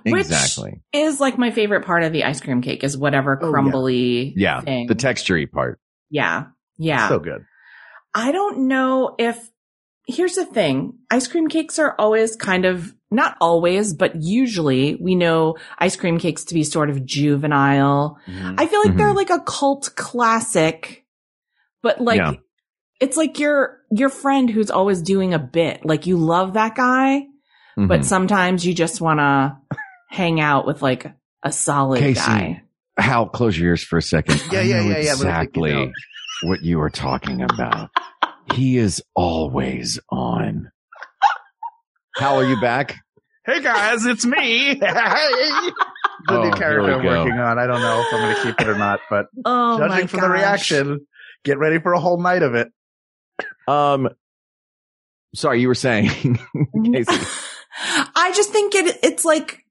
[0.04, 0.82] Which Exactly.
[0.92, 3.50] is like my favorite part of the ice cream cake is whatever Oh, yeah.
[3.50, 4.60] crumbly Yeah.
[4.62, 5.78] The textury part.
[6.10, 6.44] yeah.
[6.78, 7.08] Yeah.
[7.08, 7.44] So good.
[8.14, 9.50] I don't know if
[10.06, 10.98] here's the thing.
[11.10, 16.18] Ice cream cakes are always kind of not always, but usually we know ice cream
[16.18, 18.18] cakes to be sort of juvenile.
[18.26, 18.54] Mm-hmm.
[18.58, 19.16] I feel like they're Mhm.
[19.16, 21.04] like a cult classic,
[21.82, 22.32] but like Yeah.
[23.00, 25.84] it's like your your friend who's always doing a bit.
[25.86, 27.26] Like you love that guy,
[27.76, 28.04] but Mhm.
[28.04, 29.56] sometimes you just want to
[30.08, 32.62] hang out with like a solid Casey, guy.
[32.98, 34.42] Hal, close your ears for a second.
[34.52, 35.88] Yeah, I yeah, know yeah, yeah, let me think Exactly out.
[36.44, 37.90] what you were talking about.
[38.54, 40.70] he is always on.
[42.16, 42.96] Hal, are you back?
[43.46, 44.74] Hey guys, it's me.
[44.74, 47.08] The Oh, new character I'm go.
[47.08, 47.58] working on.
[47.58, 50.20] I don't know if I'm going to keep it or not, but Oh judging from
[50.20, 51.06] the reaction,
[51.44, 52.68] get ready for a whole night of it.
[53.68, 54.08] Um,
[55.34, 56.08] sorry, you were saying,
[56.92, 57.26] Casey.
[57.78, 59.64] I just think it, it's like,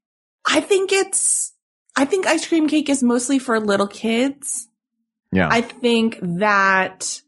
[0.48, 1.54] I think it's,
[1.96, 4.68] I think ice cream cake is mostly for little kids.
[5.32, 5.48] Yeah.
[5.50, 7.22] I think that,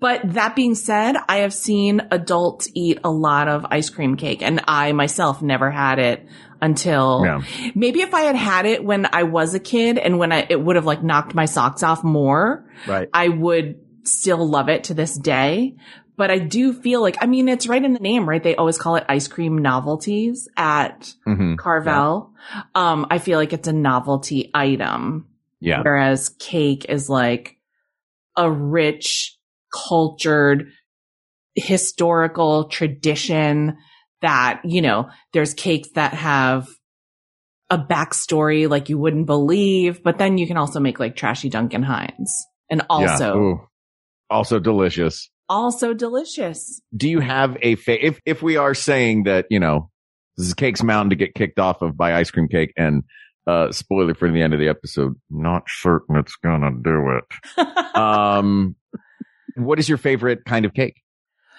[0.00, 4.42] but that being said, I have seen adults eat a lot of ice cream cake
[4.42, 6.26] and I myself never had it
[6.62, 7.42] until Yeah.
[7.74, 10.60] maybe if I had had it when I was a kid and when I, it
[10.60, 13.08] would have like knocked my socks off more, Right.
[13.12, 15.76] I would still love it to this day.
[16.20, 18.42] But I do feel like, I mean, it's right in the name, right?
[18.42, 21.56] They always call it ice cream novelties at Mhm.
[21.56, 22.34] Carvel.
[22.74, 25.28] Um, I feel like it's a novelty item.
[25.60, 25.80] Yeah.
[25.80, 27.56] Whereas cake is like
[28.36, 29.38] a rich,
[29.72, 30.70] cultured,
[31.54, 33.78] historical tradition
[34.20, 36.68] that, you know, there's cakes that have
[37.70, 41.82] a backstory like you wouldn't believe, but then you can also make like trashy Duncan
[41.82, 43.60] Hines and also, Ooh.
[44.28, 45.30] also delicious.
[45.50, 46.80] Also delicious.
[46.96, 49.90] Do you have a fa- if if we are saying that you know
[50.38, 53.02] this is Cake's Mountain to get kicked off of by Ice Cream Cake and
[53.46, 57.94] uh spoiler for the end of the episode, not certain it's gonna do it.
[57.96, 58.76] um,
[59.56, 61.02] what is your favorite kind of cake?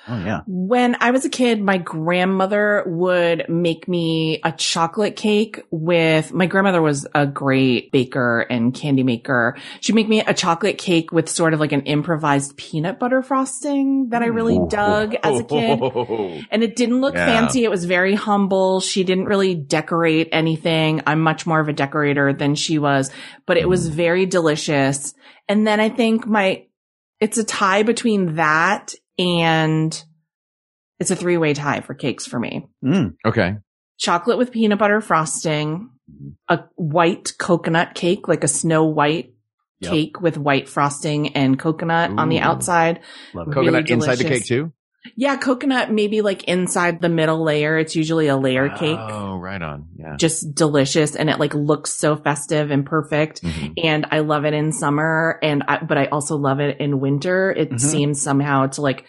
[0.07, 0.41] Oh yeah.
[0.47, 6.47] When I was a kid, my grandmother would make me a chocolate cake with, my
[6.47, 9.57] grandmother was a great baker and candy maker.
[9.79, 14.09] She'd make me a chocolate cake with sort of like an improvised peanut butter frosting
[14.09, 15.79] that I really dug as a kid.
[16.51, 17.25] And it didn't look Yeah.
[17.25, 17.63] fancy.
[17.63, 18.79] It was very humble.
[18.79, 21.01] She didn't really decorate anything.
[21.05, 23.11] I'm much more of a decorator than she was,
[23.45, 23.93] but it was mm.
[23.93, 25.13] very delicious.
[25.47, 26.65] And then I think my,
[27.19, 30.04] it's a tie between that and
[31.00, 32.67] it's a three way tie for cakes for me.
[32.84, 33.15] Mm.
[33.26, 33.56] Okay.
[33.97, 35.89] Chocolate with peanut butter frosting,
[36.47, 39.34] a white coconut cake, like a snow white
[39.82, 39.91] Yep.
[39.91, 43.00] cake with white frosting and coconut on the outside.
[43.34, 43.54] Love it.
[43.56, 44.71] Coconut Really inside the cake too?
[45.15, 47.77] Yeah, coconut maybe like inside the middle layer.
[47.77, 48.99] It's usually a layer cake.
[48.99, 49.87] Oh, right on.
[49.97, 50.15] Yeah.
[50.15, 53.41] Just delicious and it like looks so festive and perfect.
[53.41, 53.73] Mhm.
[53.83, 57.51] And I love it in summer and I, but I also love it in winter.
[57.51, 57.79] It Mhm.
[57.79, 59.05] seems somehow to like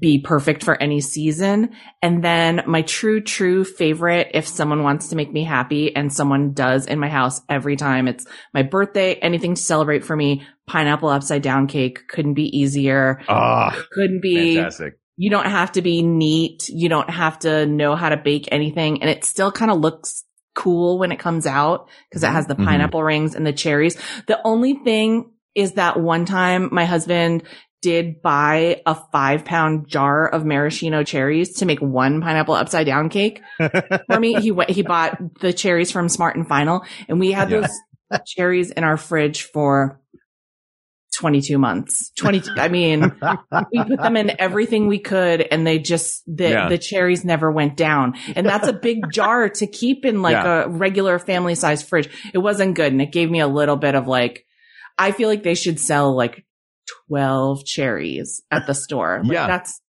[0.00, 1.70] be perfect for any season.
[2.00, 6.52] And then my true, true favorite, if someone wants to make me happy and someone
[6.54, 11.10] does in my house every time it's my birthday, anything to celebrate for me, pineapple
[11.10, 13.20] upside down cake couldn't be easier.
[13.28, 14.94] Ah, Couldn't be fantastic.
[15.18, 16.68] you don't have to be neat.
[16.70, 19.02] You don't have to know how to bake anything.
[19.02, 22.54] And it still kind of looks cool when it comes out because it has the
[22.54, 22.64] Mhm.
[22.64, 23.98] pineapple rings and the cherries.
[24.28, 27.42] The only thing is that one time my husband
[27.84, 33.10] did buy a five pound jar of maraschino cherries to make one pineapple upside down
[33.10, 34.40] cake for me.
[34.40, 37.60] He went, he bought the cherries from Smart and Final and we had Yeah.
[37.60, 40.00] those cherries in our fridge for
[41.16, 42.10] 22 months.
[42.18, 42.52] 22.
[42.56, 43.02] I mean,
[43.72, 46.68] we put them in everything we could and they just, the, Yeah.
[46.70, 48.14] the cherries never went down.
[48.34, 50.64] And that's a big jar to keep in like Yeah.
[50.64, 52.08] a regular family size fridge.
[52.32, 52.92] It wasn't good.
[52.92, 54.44] And it gave me a little bit of like,
[54.98, 56.44] I feel like they should sell like
[57.08, 59.20] 12 cherries at the store.
[59.24, 59.46] Like, Yeah.
[59.46, 59.80] That's,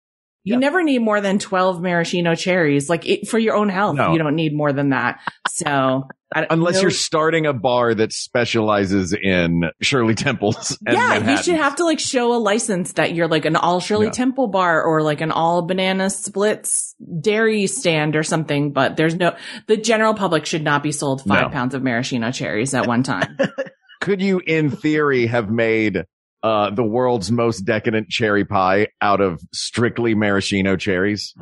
[0.47, 2.91] you never need more than 12 maraschino cherries.
[2.91, 4.13] Like it, for your own health, No.
[4.13, 5.21] you don't need more than that.
[5.49, 10.77] So I, Unless no- you're starting a bar that specializes in Shirley Temples.
[10.87, 14.07] Yeah, you should have to like show a license that you're like an all Shirley
[14.07, 14.13] Yeah.
[14.13, 18.73] Temple bar or like an all banana splits dairy stand or something.
[18.73, 19.35] But there's no,
[19.67, 21.49] the general public should not be sold five No.
[21.49, 23.39] pounds of maraschino cherries at one time.
[24.03, 26.05] Could you, in theory, have made
[26.45, 31.35] uh, the world's most decadent cherry pie out of strictly maraschino cherries?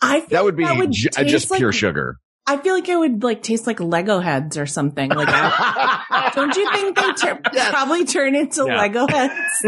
[0.00, 2.16] I feel That would be that would ju- uh, taste just like- pure sugar.
[2.48, 5.10] I feel like it would like taste like Lego heads or something.
[5.10, 8.78] Like, I- don't you think they tur- probably turn into Yeah.
[8.78, 9.66] Lego heads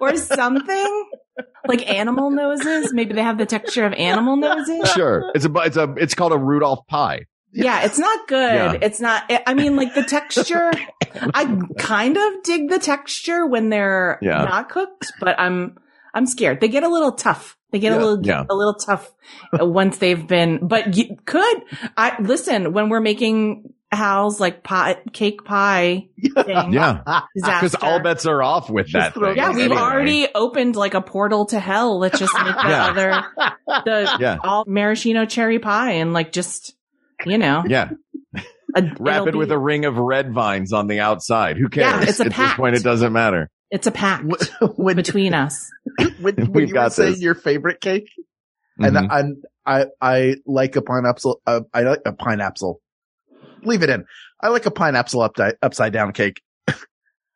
[0.00, 1.04] or something?
[1.68, 2.94] Like animal noses?
[2.94, 4.90] Maybe they have the texture of animal noses.
[4.92, 7.26] Sure, it's a it's a it's called a Rudolph pie.
[7.56, 8.52] Yeah, it's not good.
[8.54, 8.78] Yeah.
[8.82, 10.70] It's not, I mean, like the texture,
[11.34, 14.44] I kind of dig the texture when they're Yeah.
[14.44, 15.78] not cooked, but I'm,
[16.14, 16.60] I'm scared.
[16.60, 17.56] They get a little tough.
[17.72, 17.98] They get Yeah.
[17.98, 18.44] a little, Yeah.
[18.48, 19.10] a little tough
[19.58, 21.62] uh, once they've been, but you could,
[21.96, 26.72] I, listen, when we're making Hal's like pot cake pie thing.
[26.72, 29.36] Yeah, because all bets are off with that thing.
[29.36, 29.76] Yeah, we've anyway.
[29.80, 31.98] already opened like a portal to hell.
[31.98, 32.86] Let's just make the Yeah.
[32.86, 33.24] other,
[33.84, 34.36] the Yeah.
[34.42, 36.74] all maraschino cherry pie and like just,
[37.24, 37.90] you know, Yeah,
[38.74, 41.56] a, wrap it'll with be- a ring of red vines on the outside.
[41.56, 42.04] Who cares?
[42.04, 42.56] Yeah, it's a At this pact.
[42.58, 43.48] point, it doesn't matter.
[43.70, 44.24] It's a pact
[44.76, 45.70] when, between us.
[45.98, 47.22] when, when We've you got were saying this.
[47.22, 48.08] your favorite cake,
[48.78, 49.08] and Mhm.
[49.10, 51.40] and I I like a pineapple.
[51.46, 52.80] Uh, I like a pineapple.
[53.62, 54.04] Leave it in.
[54.40, 56.40] I like a pineapple upside upside down cake.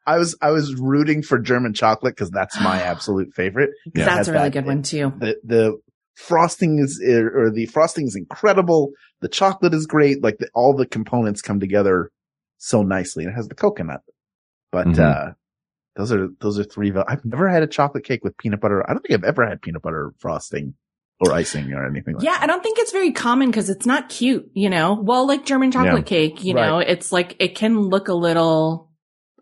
[0.07, 3.71] I was I was rooting for German chocolate because that's my absolute favorite.
[3.95, 4.05] Yeah.
[4.05, 5.13] That's a really that- good one too.
[5.19, 5.81] The the
[6.21, 8.93] frosting is or the frosting is incredible.
[9.21, 10.23] The chocolate is great.
[10.23, 12.11] Like the, all the components come together
[12.59, 13.25] so nicely.
[13.25, 14.03] And it has the coconut,
[14.71, 14.99] but Mhm.
[15.01, 15.33] uh
[15.97, 16.91] those are those are three.
[16.91, 18.89] val- I've never had a chocolate cake with peanut butter.
[18.89, 20.75] I don't think I've ever had peanut butter frosting
[21.21, 22.15] or icing or anything.
[22.15, 24.95] like Yeah, I don't think it's very common because it's not cute, you know.
[24.95, 26.17] Well, like German chocolate Yeah.
[26.19, 28.91] cake, you know, it's like it can look a little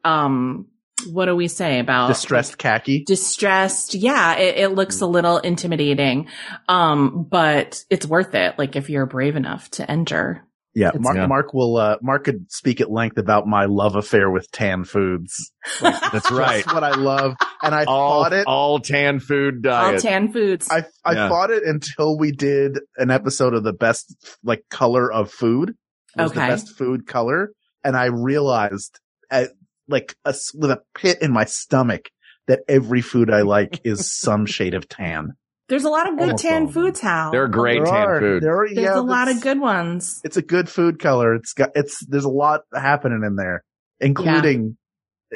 [0.04, 0.66] um
[1.06, 3.04] what do we say about distressed khaki.
[3.04, 3.94] distressed.
[3.94, 6.28] Yeah, it, it looks a little intimidating.
[6.68, 8.58] Um, but it's worth it.
[8.58, 10.44] Like if you're brave enough to enter.
[10.74, 11.16] Yeah, Mark.
[11.16, 11.26] Yeah.
[11.26, 11.76] Mark will.
[11.76, 15.50] Uh, Mark could speak at length about my love affair with tan foods.
[15.80, 16.64] That's right.
[16.64, 18.46] That's what I love, and I all, fought it.
[18.46, 19.94] all tan food done.
[19.94, 20.68] All tan foods.
[20.70, 21.28] I I Yeah.
[21.30, 25.74] fought it until we did an episode of the best like color of food.
[26.16, 27.50] Was the best food color,
[27.82, 29.50] and I realized, at,
[29.88, 32.10] like a s with a pit in my stomach,
[32.46, 35.32] that every food I like is some shade of tan.
[35.68, 37.30] There's a lot of good Almost tan of foods, Hal.
[37.30, 38.42] They're great There tan are- food.
[38.42, 40.20] There are, There's yeah, a lot of good ones.
[40.24, 41.34] It's a good food color.
[41.34, 43.64] It's got it's there's a lot happening in there,
[44.00, 44.78] including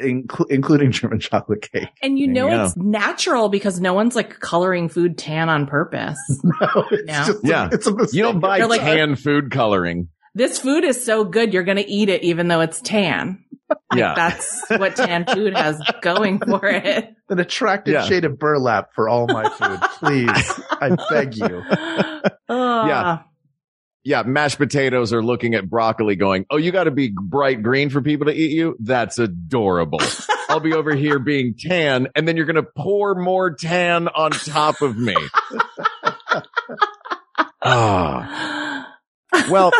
[0.01, 1.89] inclu- including German chocolate cake.
[2.01, 6.17] And you know you it's natural because no one's like coloring food tan on purpose.
[6.43, 7.13] No, it's No.
[7.25, 7.69] just Yeah.
[7.71, 8.17] it's a mistake.
[8.17, 10.09] You don't buy They're like- tan uh, food coloring.
[10.33, 13.43] this food is so good you're going to eat it even though it's tan.
[13.91, 14.13] Like, Yeah.
[14.15, 17.13] That's what tan food has going for it.
[17.29, 18.03] an attractive Yeah.
[18.05, 20.61] shade of burlap for all my food, please.
[20.71, 21.63] I beg you.
[22.49, 22.87] Ugh.
[22.87, 23.19] Yeah.
[24.05, 27.89] Yeah, mashed potatoes are looking at broccoli going, Oh, you got to be bright green
[27.89, 28.75] for people to eat you?
[28.81, 30.01] That's adorable.
[30.49, 34.31] I'll be over here being tan and then you're going to pour more tan on
[34.31, 35.15] top of me.
[37.65, 38.82] Ah.
[39.49, 39.71] Well,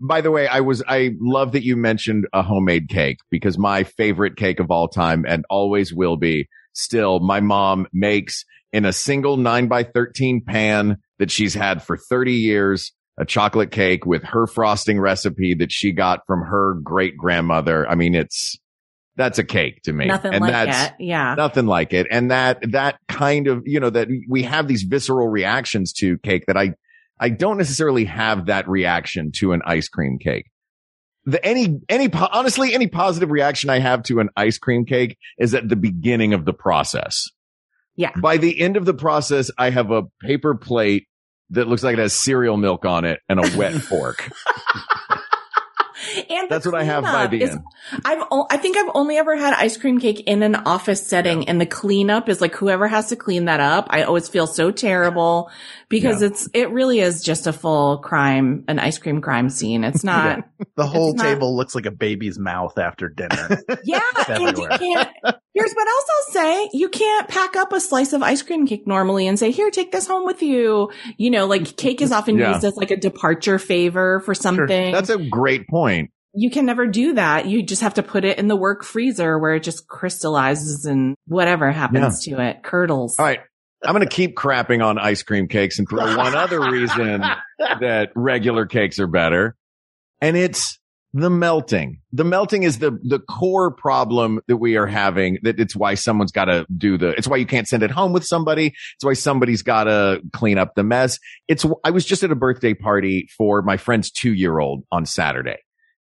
[0.00, 3.84] by the way, I was, I love that you mentioned a homemade cake because my
[3.84, 8.92] favorite cake of all time and always will be still my mom makes in a
[8.92, 14.24] single nine by 13 pan that she's had for 30 years, a chocolate cake with
[14.24, 17.88] her frosting recipe that she got from her great grandmother.
[17.88, 18.56] I mean, it's,
[19.16, 20.06] that's a cake to me.
[20.06, 21.04] Nothing and like that's, it.
[21.04, 21.34] Yeah.
[21.34, 22.06] nothing like it.
[22.10, 26.44] And that, that kind of, you know, that we have these visceral reactions to cake
[26.46, 26.72] that I,
[27.22, 30.50] I don't necessarily have that reaction to an ice cream cake.
[31.24, 35.16] The, any, any, po- honestly, any positive reaction I have to an ice cream cake
[35.38, 37.30] is at the beginning of the process.
[37.94, 38.10] Yeah.
[38.20, 41.06] By the end of the process, I have a paper plate
[41.50, 44.28] that looks like it has cereal milk on it and a wet fork.
[46.30, 47.60] And That's what I have by the end.
[48.04, 51.48] I've o- I think I've only ever had ice cream cake in an office setting,
[51.48, 53.88] and the cleanup is like whoever has to clean that up.
[53.90, 55.50] I always feel so terrible
[55.88, 56.28] because Yeah.
[56.28, 59.84] it's it really is just a full crime, an ice cream crime scene.
[59.84, 60.40] It's not.
[60.76, 63.60] The whole not- table looks like a baby's mouth after dinner.
[63.84, 65.08] Yeah, and you can't.
[65.54, 68.86] Here's what else I'll say: you can't pack up a slice of ice cream cake
[68.86, 72.38] normally and say, "Here, take this home with you." You know, like cake is often
[72.38, 72.52] Yeah.
[72.54, 74.92] used as like a departure favor for something.
[74.92, 76.10] That's a great point.
[76.34, 77.44] you can never do that.
[77.44, 81.14] You just have to put it in the work freezer where it just crystallizes and
[81.26, 83.18] whatever happens to it, curdles.
[83.18, 83.40] All right.
[83.84, 87.20] I'm going to keep crapping on ice cream cakes and throw one other reason
[87.58, 89.56] that regular cakes are better.
[90.22, 90.78] And it's
[91.14, 92.00] the melting.
[92.12, 96.32] The melting is the, the core problem that we are having that it's why someone's
[96.32, 98.68] got to do the, it's why you can't send it home with somebody.
[98.94, 101.18] It's why somebody's got to clean up the mess.
[101.48, 105.04] It's, I was just at a birthday party for my friend's two year old on
[105.04, 105.58] Saturday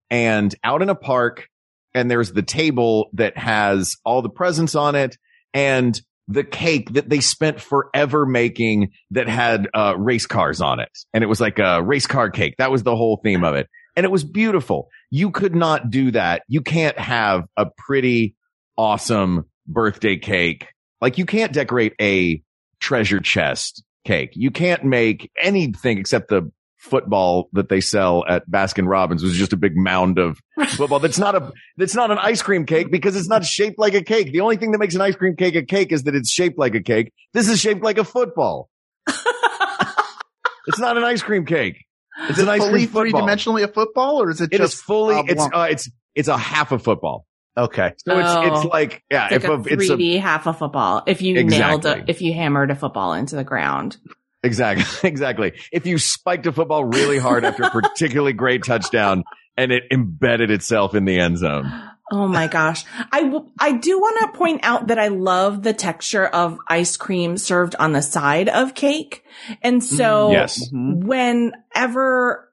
[0.10, 1.48] and out in a park
[1.94, 5.18] and there's the table that has all the presents on it
[5.54, 10.90] and the cake that they spent forever making that had uh, race cars on it.
[11.14, 12.56] And it was like a race car cake.
[12.58, 13.68] That was the whole theme of it.
[13.96, 14.90] And it was beautiful.
[15.10, 16.44] You could not do that.
[16.48, 18.36] You can't have a pretty
[18.78, 20.68] awesome birthday cake.
[21.02, 22.42] Like you can't decorate a
[22.80, 24.32] treasure chest cake.
[24.34, 29.54] You can't make anything except the football that they sell at Baskin Robbins was just
[29.54, 30.40] a big mound of
[30.70, 31.00] football.
[31.00, 34.02] That's not a, that's not an ice cream cake because it's not shaped like a
[34.02, 34.32] cake.
[34.32, 36.58] The only thing that makes an ice cream cake a cake is that it's shaped
[36.58, 37.14] like a cake.
[37.34, 38.70] This is shaped like a football.
[39.08, 41.86] it's not an ice cream cake.
[42.30, 43.28] It's Is an it ice fully three football.
[43.28, 46.38] dimensionally a football, or is it It just is fully, it's, uh, it's, it's a
[46.38, 47.26] half a football.
[47.58, 47.94] okay?
[48.06, 48.42] So it's, Oh.
[48.42, 51.04] it's like, yeah, It's if like a a, it's a, 3D half a football.
[51.08, 51.92] If you nailed Exactly.
[52.02, 53.98] a, if you hammered a football into the ground.
[54.44, 54.86] Exactly.
[55.10, 55.54] Exactly.
[55.72, 59.24] If you spiked a football really hard after a particularly great touchdown
[59.58, 61.72] and it embedded itself in the end zone.
[62.12, 62.84] Oh my gosh.
[63.12, 66.98] I, w- I do want to point out that I love the texture of ice
[66.98, 69.24] cream served on the side of cake.
[69.62, 70.70] And so Mm, yes.
[70.74, 72.48] whenever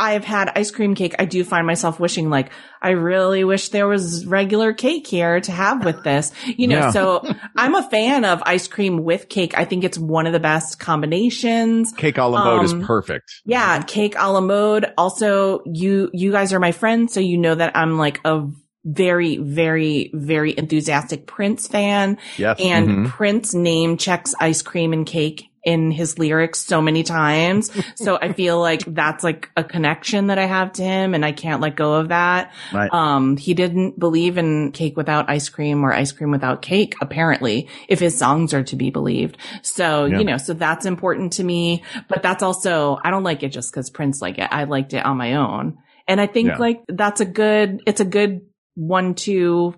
[0.00, 3.86] I've had ice cream cake, I do find myself wishing like, I really wish there
[3.86, 6.90] was regular cake here to have with this, you know, Yeah.
[6.90, 7.22] so
[7.56, 9.56] I'm a fan of ice cream with cake.
[9.56, 11.92] I think it's one of the best combinations.
[11.92, 13.32] Cake a la mode Um, is perfect.
[13.44, 14.92] Yeah, cake a la mode.
[14.98, 18.48] Also, you you guys are my friends, so you know that I'm like a
[18.84, 22.18] very, very, very enthusiastic Prince fan.
[22.36, 22.58] Yes.
[22.60, 23.08] And Mhm.
[23.08, 27.70] Prince name checks ice cream and cake in his lyrics so many times.
[27.94, 31.30] so I feel like that's like a connection that I have to him and I
[31.30, 32.52] can't let go of that.
[32.72, 32.92] Right.
[32.92, 37.68] Um, he didn't believe in cake without ice cream or ice cream without cake, apparently,
[37.86, 39.36] if his songs are to be believed.
[39.62, 40.18] So, Yeah.
[40.18, 43.72] you know, so that's important to me, but that's also, I don't like it just
[43.72, 44.48] cause Prince liked it.
[44.50, 45.78] I liked it on my own.
[46.08, 46.56] And I think Yeah.
[46.58, 48.40] like that's a good, it's a good
[48.74, 49.74] one, two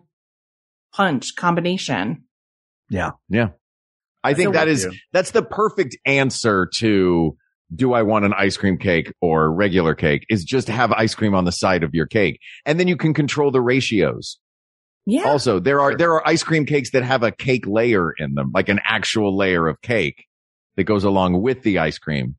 [0.93, 2.25] punch combination.
[2.91, 3.13] Yeah.
[3.29, 3.49] Yeah.
[4.23, 4.93] I think So that with is you.
[5.13, 7.37] that's the perfect answer to
[7.75, 11.35] do I want an ice cream cake or regular cake is just have ice cream
[11.35, 12.39] on the side of your cake.
[12.65, 14.39] And then you can control the ratios.
[15.07, 15.25] Yeah.
[15.25, 18.53] Also, there are there are ice cream cakes that have a cake layer in them,
[18.55, 20.25] like an actual layer of cake
[20.77, 22.37] that goes along with the ice cream.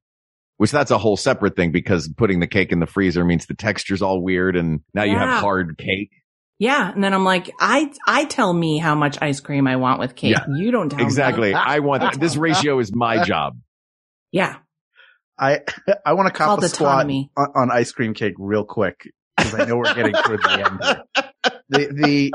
[0.58, 3.56] Which that's a whole separate thing because putting the cake in the freezer means the
[3.56, 6.12] texture's all weird and now you have hard cake.
[6.60, 6.92] Yeah.
[6.92, 10.16] And then I'm like, I, I tell me how much ice cream I want with
[10.16, 10.32] cake.
[10.32, 10.46] Yeah.
[10.56, 11.04] You don't tell me.
[11.04, 11.54] Exactly.
[11.54, 13.58] I want this ratio is my job.
[14.32, 14.58] Yeah.
[15.38, 15.62] I
[16.06, 17.30] I want to cop Called a squat autonomy.
[17.36, 20.80] on, on ice cream cake real quick because I know we're getting toward the end.
[20.84, 21.32] Here.
[21.68, 22.32] The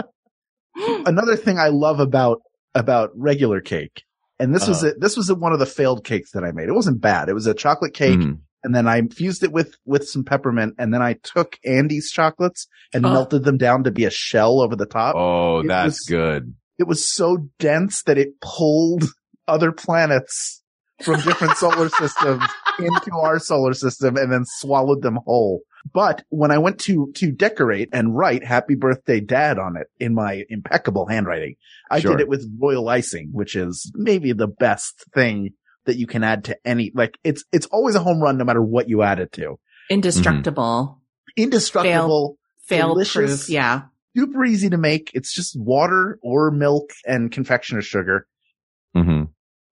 [0.76, 2.42] the another thing I love about
[2.74, 4.02] about regular cake,
[4.38, 4.92] and this was Uh-huh.
[4.92, 5.00] it.
[5.00, 6.68] This was one of the failed cakes that I made.
[6.68, 7.28] It wasn't bad.
[7.28, 8.38] It was a chocolate cake, Mhm.
[8.62, 12.66] And then I fused it with with some peppermint, and then I took Andes chocolates
[12.92, 13.10] and Oh.
[13.12, 15.14] melted them down to be a shell over the top.
[15.16, 16.54] Oh, It that's was- good.
[16.78, 19.04] It was so dense that it pulled
[19.46, 20.62] other planets
[21.02, 22.42] from different solar systems
[22.78, 25.60] into our solar system and then swallowed them whole.
[25.94, 30.14] But when I went to, to decorate and write happy birthday dad on it in
[30.14, 31.54] my impeccable handwriting,
[31.90, 32.12] I Sure.
[32.12, 35.50] did it with royal icing, which is maybe the best thing
[35.90, 38.62] that you can add to any, like it's, it's always a home run no matter
[38.62, 39.58] what you add it to.
[39.90, 41.00] Indestructible.
[41.36, 43.48] Indestructible, Fail delicious, proof.
[43.50, 43.82] Yeah.
[44.16, 45.10] super easy to make.
[45.14, 48.26] It's just water or milk and confectioner sugar.
[48.94, 49.24] hmm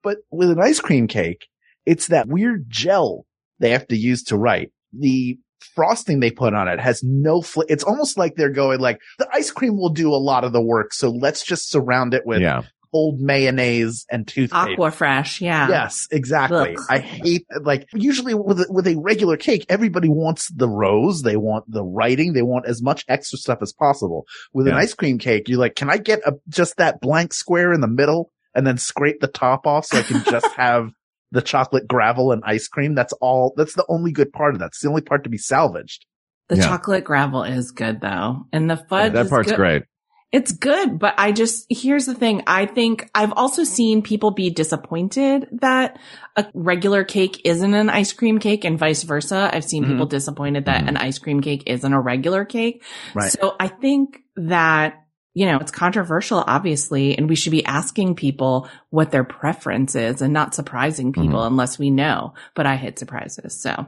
[0.02, 1.46] But with an ice cream cake,
[1.86, 3.24] it's that weird gel
[3.60, 4.70] they have to use to write.
[4.92, 5.38] The
[5.74, 9.28] frosting they put on it has no fl- it's almost like they're going like the
[9.34, 12.40] ice cream will do a lot of the work so let's just surround it with
[12.40, 12.62] Yeah.
[12.92, 15.40] Old mayonnaise and toothpaste Aquafresh.
[15.40, 15.68] Yeah.
[15.68, 16.76] Yes, exactly.
[16.76, 16.84] Ugh.
[16.88, 21.36] I hate like usually with a, with a regular cake, everybody wants the rose, they
[21.36, 24.26] want the writing, they want as much extra stuff as possible.
[24.52, 27.72] With an ice cream cake, you're like, can I get a, just that blank square
[27.72, 30.90] in the middle and then scrape the top off so I can just have
[31.30, 32.94] the chocolate gravel and ice cream?
[32.94, 33.52] That's all.
[33.56, 34.66] That's the only good part of that.
[34.68, 36.06] It's the only part to be salvaged.
[36.48, 36.66] The Yeah.
[36.68, 38.46] chocolate gravel is good though.
[38.52, 39.12] And the fudge.
[39.12, 39.56] that is part's good.
[39.56, 39.82] great.
[40.30, 42.42] It's good, but I just, here's the thing.
[42.46, 45.98] I think I've also seen people be disappointed that
[46.36, 49.48] a regular cake isn't an ice cream cake and vice versa.
[49.50, 49.88] I've seen Mhm.
[49.88, 50.88] people disappointed that Mhm.
[50.88, 52.82] an ice cream cake isn't a regular cake.
[53.14, 53.32] Right.
[53.32, 55.02] So I think that,
[55.32, 60.20] you know, it's controversial, obviously, and we should be asking people what their preference is
[60.20, 62.34] and not surprising people unless we know.
[62.54, 63.58] But I hate surprises.
[63.58, 63.86] So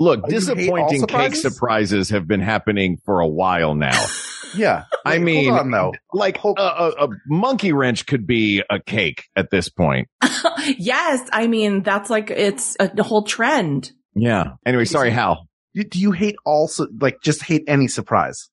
[0.00, 1.42] Look, Oh, you hate disappointing cake surprises?
[1.42, 4.04] surprises have been happening for a while now.
[4.52, 4.86] Yeah.
[5.06, 5.94] I mean, hold on though.
[6.12, 10.08] like a, a, a monkey wrench could be a cake at this point.
[10.76, 13.92] yes, I mean, that's like, it's a whole trend.
[14.16, 14.54] Yeah.
[14.66, 15.46] Anyway, sorry, Hal.
[15.74, 18.50] Do you hate also like just hate any surprise?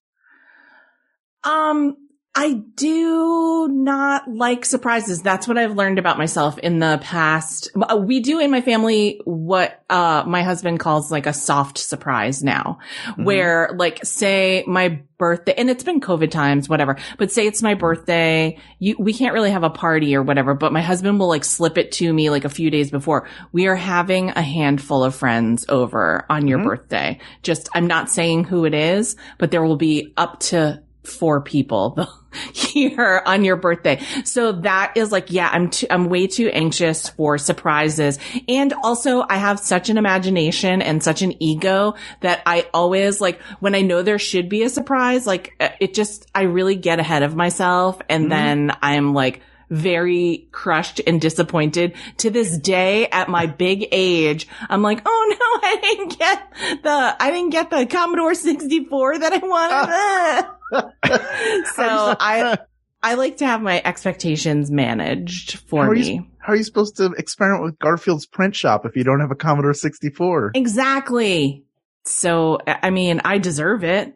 [1.43, 1.95] Um,
[2.39, 5.23] I do not like surprises.
[5.23, 7.71] That's what I've learned about myself in the past.
[7.75, 12.43] Uh, We do in my family what, uh, my husband calls like a soft surprise
[12.43, 12.77] now,
[13.15, 17.73] where like say my birthday, and it's been COVID times, whatever, but say it's my
[17.73, 18.59] birthday.
[18.77, 21.75] You, we can't really have a party or whatever, but my husband will like slip
[21.79, 23.27] it to me like a few days before.
[23.51, 27.17] We are having a handful of friends over on your birthday.
[27.41, 32.07] Just, I'm not saying who it is, but there will be up to four people
[32.53, 34.01] here on your birthday.
[34.23, 38.19] So that is like, yeah, I'm too, I'm way too anxious for surprises.
[38.47, 43.41] And also I have such an imagination and such an ego that I always like
[43.59, 46.99] when I know there should be a surprise, like uh, it just, I really get
[46.99, 53.29] ahead of myself and then I'm like, very crushed and disappointed to this day at
[53.29, 54.47] my big age.
[54.69, 56.53] I'm like, oh no, I didn't get
[56.83, 60.47] the, I didn't get the Commodore 64 that I wanted.
[61.75, 62.57] so I,
[63.03, 66.13] I like to have my expectations managed for how me.
[66.13, 69.31] You, how are you supposed to experiment with Garfield's print shop if you don't have
[69.31, 70.51] a Commodore 64?
[70.55, 71.63] Exactly.
[72.05, 74.13] So, I mean, I deserve it.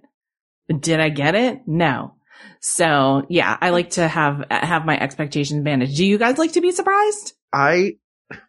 [0.80, 1.68] Did I get it?
[1.68, 2.16] No.
[2.60, 5.98] So yeah, I like to have, have my expectations managed.
[5.98, 7.34] Do you guys like to be surprised?
[7.52, 7.94] I,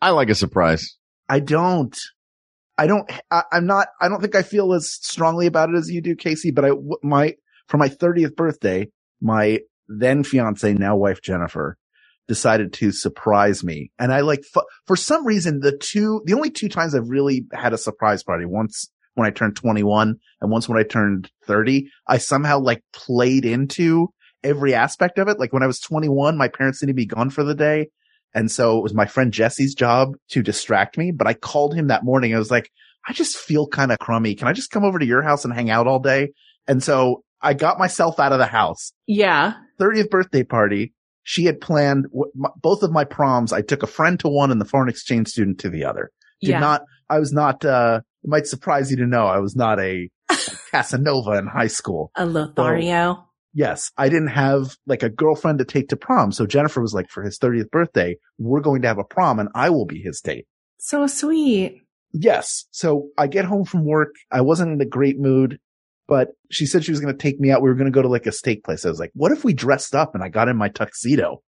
[0.01, 0.97] I like a surprise.
[1.29, 1.97] I don't.
[2.79, 5.91] I don't, I, I'm not, I don't think I feel as strongly about it as
[5.91, 6.71] you do, Caissie, but I,
[7.03, 7.35] my,
[7.69, 8.89] for my 30th birthday,
[9.21, 11.77] my then fiance, now wife Jennifer,
[12.29, 13.91] decided to surprise me.
[13.99, 17.47] And I like, f- for some reason, the two, the only two times I've really
[17.53, 21.89] had a surprise party, once when I turned 21 and once when I turned 30,
[22.07, 24.09] I somehow like played into
[24.43, 25.39] every aspect of it.
[25.39, 27.89] Like when I was 21, my parents needed to be gone for the day.
[28.35, 31.89] And so it was my friend Jesse's job to distract me, but I called him
[31.89, 32.35] that morning.
[32.35, 32.71] I was like,
[33.07, 34.35] I just feel kind of crummy.
[34.35, 36.33] Can I just come over to your house and hang out all day?
[36.67, 38.93] And so I got myself out of the house.
[39.07, 39.55] Yeah.
[39.81, 40.95] 30th birthday party.
[41.25, 42.07] She had planned
[42.57, 43.53] both of my proms.
[43.53, 46.11] I took a friend to one and the foreign exchange student to the other.
[46.41, 46.61] Did Yeah.
[46.61, 50.09] not, I was not, uh, it might surprise you to know I was not a
[50.71, 52.11] Casanova in high school.
[52.17, 53.29] A Lothario.
[53.55, 56.33] Yes, I didn't have like a girlfriend to take to prom.
[56.33, 59.51] So Jennifer was like, for his 30th birthday, we're going to have a prom and
[59.55, 60.47] I will be his date.
[60.79, 61.83] So sweet.
[62.13, 62.65] Yes.
[62.71, 64.15] So I get home from work.
[64.31, 65.59] I wasn't in a great mood,
[66.09, 67.63] but she said she was going to take me out.
[67.63, 68.87] We were going to go to like a steak place.
[68.87, 71.43] I was like, what if we dressed up and I got in my tuxedo?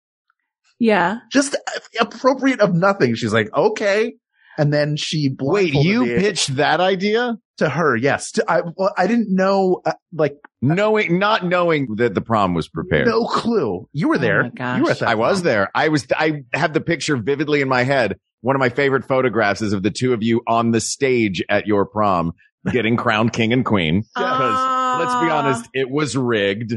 [0.80, 1.20] Yeah.
[1.32, 3.16] Just uh, appropriate of nothing.
[3.16, 4.14] She's like, okay.
[4.58, 7.96] And then she Wait, you me pitched that idea to her.
[7.96, 8.32] Yes.
[8.34, 12.68] To- I, well, I didn't know, uh, like, knowing, not knowing that the prom was
[12.68, 13.08] prepared.
[13.08, 13.88] no clue.
[13.94, 14.44] You were there.
[14.44, 14.78] my gosh.
[14.78, 15.10] You were at that.
[15.10, 15.70] I was there.
[15.74, 18.18] I was, I have the picture vividly in my head.
[18.42, 21.66] One of my favorite photographs is of the two of you on the stage at
[21.66, 22.34] your prom
[22.72, 24.04] getting crowned king and queen.
[24.14, 26.76] Because let's be honest, it was rigged.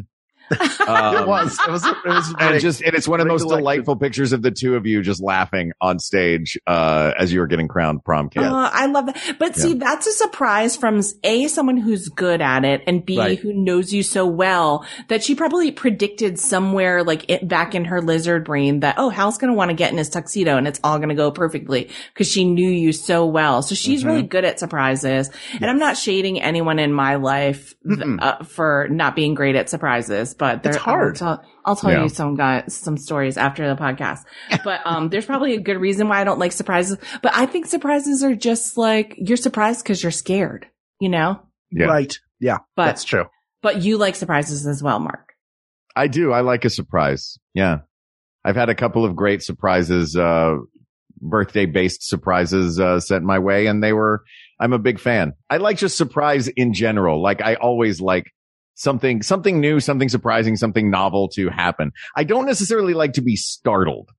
[0.87, 1.59] Um, it was.
[1.67, 1.85] It was.
[1.87, 2.35] It was.
[2.39, 5.03] And just, and it's one of the most delightful pictures of the two of you
[5.03, 8.45] just laughing on stage, uh, as you were getting crowned prom king.
[8.45, 9.37] Oh, I love that.
[9.39, 13.39] But see, that's a surprise from A, someone who's good at it and B, Right.
[13.39, 18.01] who knows you so well that she probably predicted somewhere like it, back in her
[18.01, 20.81] lizard brain that, oh, Hal's going to want to get in his tuxedo and it's
[20.85, 23.63] all going to go perfectly because she knew you so well.
[23.63, 24.09] So she's Mm-hmm.
[24.09, 25.31] really good at surprises.
[25.55, 29.71] And I'm not shading anyone in my life th- uh, for not being great at
[29.71, 31.21] surprises, but there- It's hard.
[31.23, 32.03] I'll tell, I'll tell Yeah.
[32.05, 34.25] you some guys, some stories after the podcast.
[34.65, 36.99] But, um, there's probably a good reason why I don't like surprises.
[37.23, 40.67] But I think surprises are just like, you're surprised because you're scared,
[41.01, 41.41] you know?
[41.71, 41.87] Yeah.
[41.87, 42.19] Right.
[42.41, 42.59] Yeah.
[42.77, 43.25] But- that's true.
[43.63, 45.33] But you like surprises as well, Mark.
[45.97, 46.33] I do.
[46.33, 47.39] I like a surprise.
[47.55, 47.79] Yeah.
[48.45, 50.57] I've had a couple of great surprises, uh,
[51.21, 54.23] birthday based surprises, uh, sent my way and they were,
[54.61, 55.33] I'm a big fan.
[55.51, 57.23] I like just surprise in general.
[57.23, 58.25] Like I always like
[58.77, 61.91] something, something new, something surprising, something novel to happen.
[62.17, 64.11] I don't necessarily like to be startled.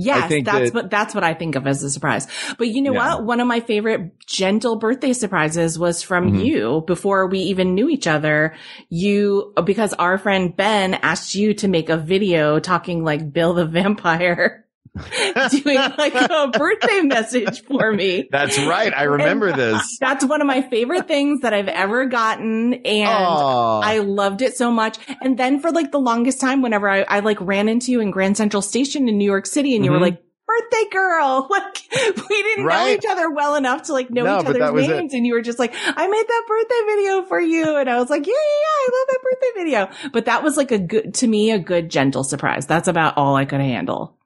[0.00, 2.28] Yes, that's that- what that's what I think of as a surprise.
[2.56, 3.16] But you know Yeah.
[3.16, 3.24] what?
[3.24, 6.44] One of my favorite gentle birthday surprises was from Mhm.
[6.44, 8.54] you before we even knew each other.
[8.90, 13.66] You because our friend Ben asked you to make a video talking like Bill the
[13.78, 14.66] vampire
[15.50, 18.28] doing like a birthday message for me.
[18.30, 18.92] That's right.
[18.94, 19.98] I remember this.
[19.98, 22.74] That's one of my favorite things that I've ever gotten.
[22.74, 23.80] And Aw.
[23.80, 24.98] I loved it so much.
[25.20, 28.10] And then for like the longest time, whenever I, I like ran into you in
[28.10, 30.02] Grand Central Station in New York City and you were Mhm.
[30.02, 31.46] like, birthday girl.
[31.58, 31.82] Like
[32.30, 35.14] we didn't know each other well enough to like know No, each other's names.
[35.14, 37.76] And you were just like, I made that birthday video for you.
[37.76, 38.76] And I was like, yeah, yeah, yeah.
[38.78, 39.62] I love that birthday
[39.96, 40.10] video.
[40.12, 42.66] But that was like a good, to me, a good gentle surprise.
[42.66, 44.17] That's about all I could handle.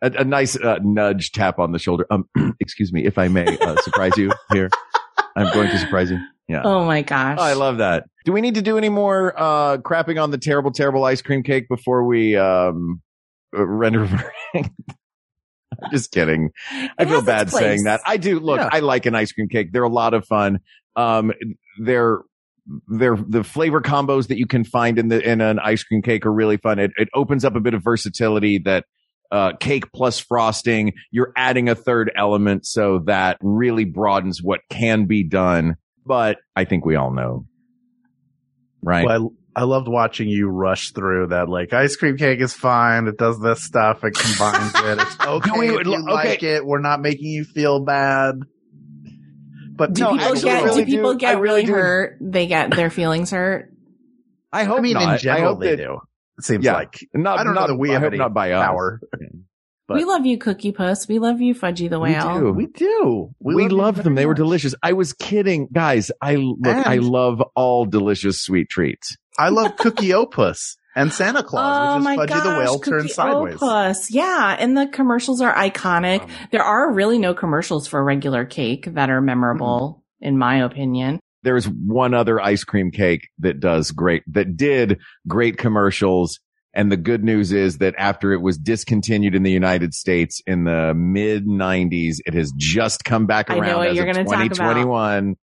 [0.00, 2.06] A, a nice uh, nudge tap on the shoulder.
[2.10, 2.28] Um,
[2.60, 4.70] excuse me, if I may uh, surprise you here.
[5.36, 6.18] I'm going to surprise you.
[6.48, 6.62] Yeah.
[6.64, 7.38] Oh my gosh.
[7.40, 8.04] Oh, I love that.
[8.24, 11.42] Do we need to do any more uh crapping on the terrible, terrible ice cream
[11.42, 13.02] cake before we um
[13.56, 14.08] uh, render?
[15.92, 16.50] Just kidding.
[16.98, 18.00] I feel bad saying that.
[18.04, 18.40] I do.
[18.40, 18.68] Look, Yeah.
[18.72, 19.70] I like an ice cream cake.
[19.72, 20.58] They're a lot of fun.
[20.96, 21.32] Um,
[21.80, 22.20] they're
[22.88, 26.26] they're the flavor combos that you can find in the in an ice cream cake
[26.26, 26.78] are really fun.
[26.78, 28.86] It it opens up a bit of versatility that
[29.30, 30.92] uh, cake plus frosting.
[31.10, 35.76] You're adding a third element, so that really broadens what can be done.
[36.06, 37.44] But I think we all know,
[38.82, 39.04] right?
[39.04, 41.48] Well, I, I loved watching you rush through that.
[41.48, 43.06] Like, ice cream cake is fine.
[43.08, 44.04] It does this stuff.
[44.04, 44.98] It combines it.
[45.00, 46.12] It's okay we- if you okay.
[46.12, 46.64] like it.
[46.64, 48.36] We're not making you feel bad.
[49.74, 51.72] But Do No, people get, really do people do- get I really really do.
[51.72, 52.18] hurt?
[52.20, 53.72] They get their feelings hurt.
[54.52, 55.22] I hope I mean, not.
[55.22, 55.98] in I hope they that, do.
[56.38, 56.74] It seems Yeah.
[56.74, 58.64] like Not, I don't know that we I have hope any not by us.
[58.64, 59.00] power.
[59.86, 61.08] But- we love you, Cookie Puss.
[61.08, 62.28] We love you, Fudgy the Whale.
[62.28, 62.52] We do.
[62.52, 63.30] We do.
[63.40, 64.14] We, love you them.
[64.16, 64.74] They were delicious.
[64.82, 65.68] I was kidding.
[65.72, 69.16] Guys, I look, I love all delicious sweet treats.
[69.38, 72.78] I love Cookie O'Puss and Santa Claus, Oh which is my Fudgy gosh, the Whale
[72.80, 73.54] Cookie turned sideways.
[73.54, 74.10] O'Puss.
[74.10, 76.20] Yeah, and the commercials are iconic.
[76.22, 80.28] Um, there are really no commercials for regular cake that are memorable, Mm-hmm.
[80.28, 81.18] in my opinion.
[81.42, 86.40] There's one other ice cream cake that does great, that did great commercials.
[86.74, 90.64] And the good news is that after it was discontinued in the United States in
[90.64, 94.08] the mid nineties, it has just come back around I know around what as you're
[94.08, 94.54] of gonna talk about.
[94.54, 95.36] 2021.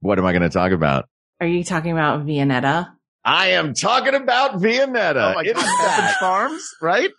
[0.00, 1.08] What am I going to talk about?
[1.40, 2.90] Are you talking about Viennetta?
[3.24, 5.32] I am talking about Viennetta.
[5.32, 7.10] Oh my It God, is Farms, right?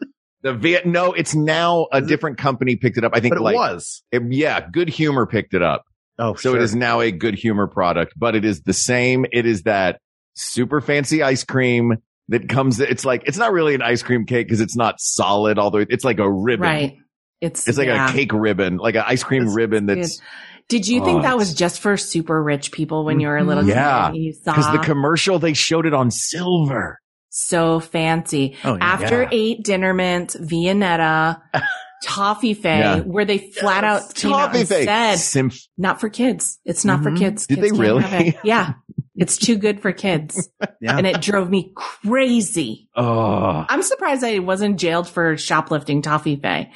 [0.44, 3.12] The Viet, no, it's now a different company picked it up.
[3.16, 4.04] I think But it like, was.
[4.12, 5.84] it- yeah, Good Humor picked it up.
[6.18, 6.58] Oh, So sure.
[6.58, 9.26] it is now a good humor product, but it is the same.
[9.32, 10.00] It is that
[10.36, 11.98] super fancy ice cream
[12.30, 12.80] that comes.
[12.80, 16.04] It's like, it's not really an ice cream cake because it's not solid, although it's
[16.06, 16.62] like a ribbon.
[16.64, 16.98] Right.
[17.42, 18.10] It's It's like yeah.
[18.10, 20.00] a cake ribbon, like an ice cream It's- ribbon Good.
[20.00, 20.20] that's,
[20.68, 23.44] Did you Oh, think that was just for super rich people when you were a
[23.44, 23.68] little Mhm.
[23.68, 23.76] kid?
[23.76, 27.00] Yeah, and You saw because the commercial, they showed it on silver.
[27.30, 28.56] so fancy.
[28.64, 28.80] Oh, yeah.
[28.84, 29.30] After Yeah.
[29.34, 31.40] eight dinner mint, Viennetta,
[32.06, 33.00] Toffee Fay, Yeah.
[33.00, 34.86] where they flat out came out Toffee and Fay.
[34.86, 36.60] said, Symph- not for kids.
[36.64, 37.18] It's not for Mhm.
[37.18, 37.48] kids.
[37.48, 38.04] Did Kids they really?
[38.04, 38.36] have it.
[38.44, 38.74] Yeah.
[39.16, 40.50] It's too good for kids.
[40.82, 40.98] Yeah.
[40.98, 42.90] And it drove me crazy.
[42.96, 43.66] oh.
[43.68, 46.72] I'm surprised I wasn't jailed for shoplifting Toffee Fay.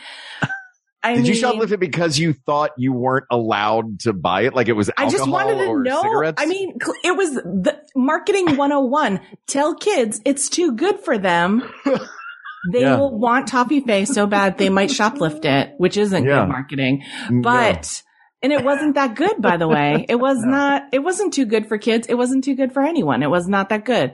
[1.04, 4.54] I Did you shoplift it because you thought you weren't allowed to buy it?
[4.56, 6.02] Like it was I alcohol just wanted to or know.
[6.02, 6.42] cigarettes?
[6.42, 9.20] I mean, it was the marketing 101.
[9.48, 11.62] Tell kids it's too good for them.
[12.74, 12.98] They Yeah.
[12.98, 16.42] will want Toffee Fay so bad they might shoplift it, which isn't Yeah.
[16.42, 17.04] good marketing.
[17.28, 17.42] Mm, no.
[17.42, 18.04] But,
[18.42, 20.06] and it wasn't that good, by the way.
[20.10, 22.08] It was not, it wasn't too good for kids.
[22.08, 23.24] It wasn't too good for anyone.
[23.24, 24.14] It was not that good.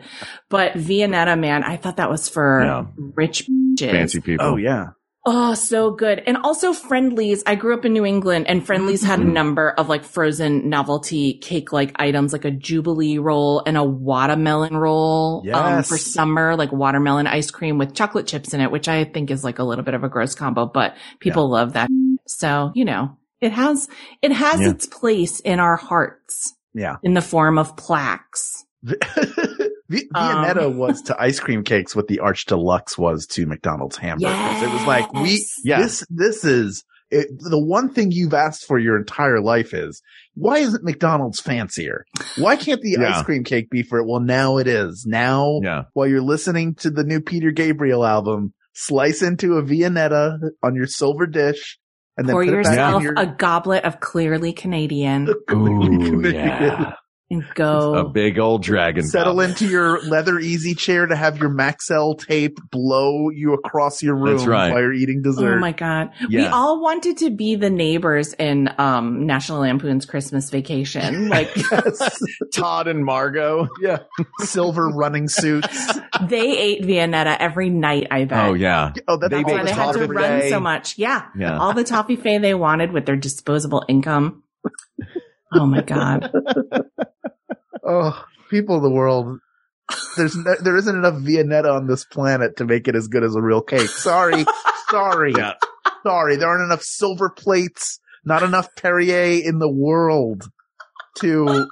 [0.49, 2.83] But Viennetta, man, I thought that was for Yeah.
[3.15, 3.91] rich bitches.
[3.91, 4.45] fancy people.
[4.45, 4.87] Oh yeah.
[5.27, 6.21] Oh, so good.
[6.27, 7.41] And also Friendly's.
[7.47, 11.39] I grew up in New England and Friendly's had a number of like frozen novelty
[11.39, 15.43] cake like items, like a Jubilee roll and a watermelon roll.
[15.51, 19.31] Um, for summer, like watermelon ice cream with chocolate chips in it, which I think
[19.31, 21.89] is like a little bit of a gross combo, but people love that.
[22.27, 23.87] So, you know, it has,
[24.21, 24.69] it has Yeah.
[24.69, 26.97] its place in our hearts Yeah.
[27.01, 28.63] in the form of plaques.
[29.89, 33.97] V- Um, Viennetta was to ice cream cakes what the Arch Deluxe was to McDonald's
[33.97, 34.61] hamburgers.
[34.63, 36.05] It was like we Yes.
[36.09, 40.01] This this is it, the one thing you've asked for your entire life is
[40.33, 42.03] why isn't McDonald's fancier?
[42.37, 43.17] Why can't the Yeah.
[43.19, 44.07] ice cream cake be for it?
[44.07, 45.05] Well, now it is.
[45.07, 45.83] Now, Yeah.
[45.93, 50.87] while you're listening to the new Peter Gabriel album, slice into a Viennetta on your
[50.87, 51.77] silver dish
[52.17, 56.93] and then Pour put back yourself in your a goblet of clearly Canadian Ooh, yeah.
[57.31, 57.95] And go.
[57.95, 59.03] A big old dragon.
[59.03, 59.49] Settle goblet.
[59.49, 64.37] into your leather easy chair to have your Maxell tape blow you across your room
[64.37, 64.71] That's right.
[64.71, 65.55] while you're eating dessert.
[65.55, 66.11] Oh my god.
[66.29, 71.29] We all wanted to be the neighbors in um National Lampoon's Christmas Vacation.
[71.35, 71.49] Like
[72.53, 73.67] Todd and Margot.
[73.81, 73.99] yeah.
[74.41, 75.99] Silver running suits.
[76.29, 78.45] they ate Viennetta every night, I bet.
[78.49, 78.93] Oh yeah.
[79.07, 80.49] Oh, that's They why they had to run Fay.
[80.49, 80.97] so much.
[80.97, 81.25] Yeah.
[81.37, 81.57] Yeah.
[81.57, 84.43] All the toffee fay they wanted with their disposable income.
[85.53, 86.31] Oh my god.
[87.87, 89.37] Oh, people of the world.
[90.17, 93.35] There's no, there isn't enough Viennetta on this planet to make it as good as
[93.35, 93.87] a real cake.
[93.89, 94.43] Sorry.
[94.89, 95.33] Sorry.
[95.37, 95.53] Yeah.
[96.01, 96.35] Sorry.
[96.35, 100.49] There aren't enough silver plates, not enough Perrier in the world
[101.19, 101.69] to,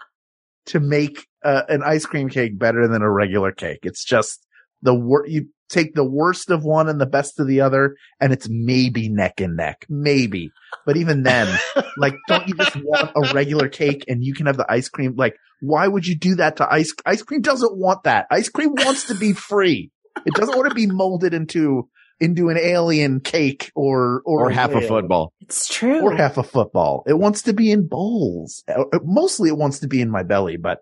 [0.68, 3.80] to make uh, an ice cream cake better than a regular cake.
[3.82, 4.46] It's just
[4.84, 8.32] the wor- you take the worst of one and the best of the other and
[8.32, 9.86] it's maybe neck and neck.
[9.90, 10.52] Maybe.
[10.86, 11.48] But even then,
[11.98, 15.16] like, don't you just want a regular cake and you can have the ice cream?
[15.18, 16.94] Like, why would you do that to ice?
[17.06, 18.28] Ice cream doesn't want that.
[18.30, 19.92] Ice cream wants to be free.
[20.26, 24.72] It doesn't want to be molded into, into an alien cake or, or, Or half
[24.72, 25.34] a whale football.
[25.42, 26.02] It's true.
[26.02, 27.04] Or half a football.
[27.08, 28.64] It wants to be in bowls.
[28.68, 30.80] Uh, Mostly it wants to be in my belly, but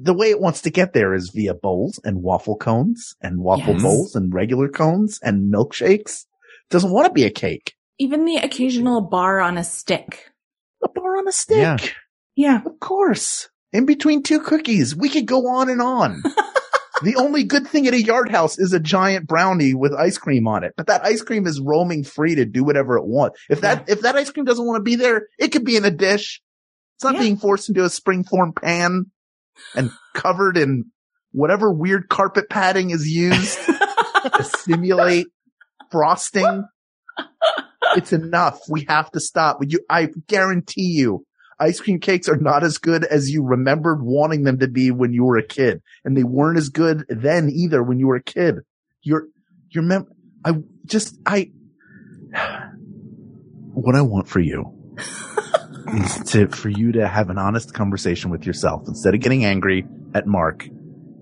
[0.00, 3.74] the way it wants to get there is via bowls and waffle cones and waffle
[3.74, 3.82] Yes.
[3.82, 6.22] bowls and regular cones and milkshakes.
[6.24, 7.74] It doesn't want to be a cake.
[7.98, 10.30] Even the occasional bar on a stick.
[10.84, 11.56] A bar on a stick.
[11.56, 11.76] Yeah.
[12.36, 12.60] Yeah.
[12.66, 13.48] Of course.
[13.72, 14.94] In between two cookies.
[14.94, 16.22] We could go on and on.
[17.02, 20.46] the only good thing at a yard house is a giant brownie with ice cream
[20.46, 20.74] on it.
[20.76, 23.40] But that ice cream is roaming free to do whatever it wants.
[23.48, 25.84] If that, if that ice cream doesn't want to be there, it could be in
[25.84, 26.42] a dish.
[26.96, 27.20] It's not Yeah.
[27.20, 29.10] being forced into a springform pan
[29.74, 30.84] and covered in
[31.32, 35.26] whatever weird carpet padding is used to simulate
[35.90, 36.64] frosting.
[37.94, 38.60] It's enough.
[38.68, 39.58] We have to stop.
[39.66, 41.24] You, I guarantee you,
[41.58, 45.14] ice cream cakes are not as good as you remembered wanting them to be when
[45.14, 45.80] you were a kid.
[46.04, 48.56] And they weren't as good then either when you were a kid.
[49.00, 49.28] You're,
[49.70, 50.08] you're mem-
[50.44, 51.52] I just, I,
[53.72, 54.76] what I want for you
[56.26, 60.26] to, for you to have an honest conversation with yourself instead of getting angry at
[60.26, 60.68] Mark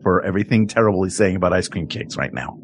[0.02, 2.58] for everything terrible he's saying about ice cream cakes right now.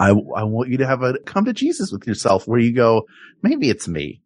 [0.00, 3.02] I, I want you to have a come to Jesus with yourself where you go,
[3.42, 4.20] maybe it's me.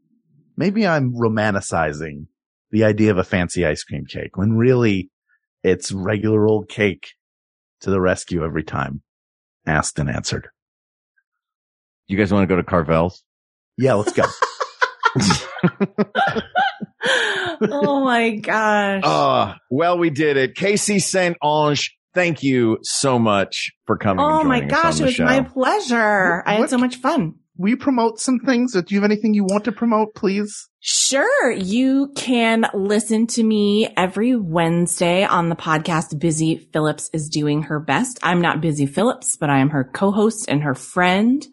[0.56, 2.26] Maybe I'm romanticizing
[2.70, 5.10] the idea of a fancy ice cream cake when really
[5.62, 7.08] it's regular old cake
[7.80, 9.02] to the rescue every time.
[9.66, 10.48] Asked and answered.
[12.06, 13.24] You guys want to go to Carvel's?
[13.76, 14.24] Yeah, let's go.
[17.62, 19.02] oh my gosh.
[19.04, 20.54] Uh, well, we did it.
[20.54, 21.36] Caissie St.
[21.42, 24.24] Onge, thank you so much for coming.
[24.24, 25.24] Oh and my joining us gosh, on it was show.
[25.24, 26.42] my pleasure.
[26.46, 27.34] I had so much fun.
[27.58, 28.72] We promote some things.
[28.72, 30.68] Do you have anything you want to promote, please?
[30.88, 31.50] Sure.
[31.50, 37.80] You can listen to me every Wednesday on the podcast Busy Phillips is doing her
[37.80, 38.20] best.
[38.22, 41.44] I'm not Busy Phillips, but I am her co-host and her friend.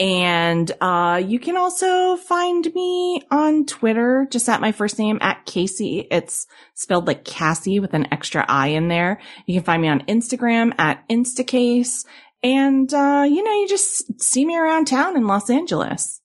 [0.00, 5.46] And, uh, you can also find me on Twitter, just at my first name at
[5.46, 6.08] Caissie.
[6.10, 9.20] It's spelled like Cassie with an extra I in there.
[9.46, 12.04] You can find me on Instagram at Instacase.
[12.42, 16.20] And, uh, you know, you just see me around town in Los Angeles.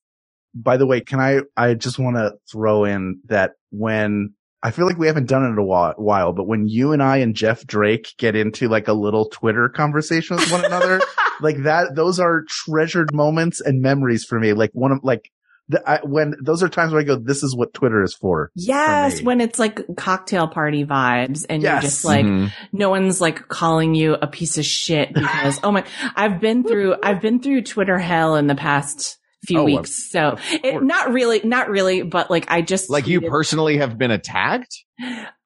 [0.55, 4.87] By the way, can I, I just want to throw in that when I feel
[4.87, 7.35] like we haven't done it in a whi- while, but when you and I and
[7.35, 10.99] Jeff Drake get into like a little Twitter conversation with one another,
[11.41, 14.53] like that, those are treasured moments and memories for me.
[14.53, 15.29] Like one of, like,
[15.69, 18.51] the, I, when those are times where I go, this is what Twitter is for.
[18.55, 19.25] Yes, me.
[19.25, 21.71] when it's like cocktail party vibes and Yes.
[21.73, 22.51] you're just like, Mhm.
[22.71, 25.83] no one's like calling you a piece of shit because, oh my,
[26.15, 30.09] I've been through, I've been through Twitter hell in the past few Oh, weeks.
[30.09, 34.11] So it, not really, not really, but like I just, Like you personally have been
[34.11, 34.83] attacked?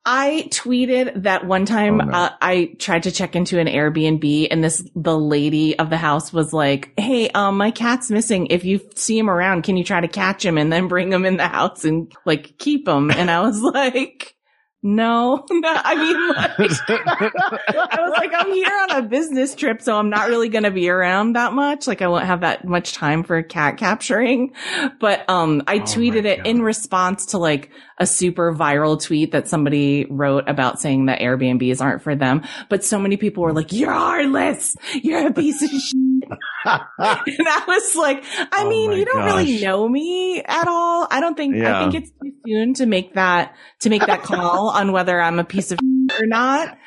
[0.03, 2.11] I tweeted that one time Oh, no.
[2.11, 6.33] uh, I tried to check into an Airbnb and this the lady of the house
[6.33, 8.47] was like, "Hey, um my cat's missing.
[8.47, 11.23] If you see him around, can you try to catch him and then bring him
[11.25, 14.35] in the house and like keep him?" And I was like,
[14.83, 15.73] "No, no.
[15.83, 16.59] I mean, like,
[17.91, 20.71] I was like, I'm here on a business trip, so I'm not really going to
[20.71, 21.87] be around that much.
[21.87, 24.53] Like, I won't have that much time for cat capturing.
[24.99, 30.05] But, um, I tweeted it in response to like a super viral tweet that somebody
[30.09, 32.43] wrote about saying that Airbnbs aren't for them.
[32.69, 34.75] But so many people were like, you're heartless.
[34.95, 36.20] You're a piece of shit.
[36.65, 41.07] and I was like, I Oh mean, you don't really know me at all.
[41.09, 44.69] I don't think, I think it's too soon to make that, to make that call
[44.69, 45.79] on whether I'm a piece of
[46.19, 46.77] or not.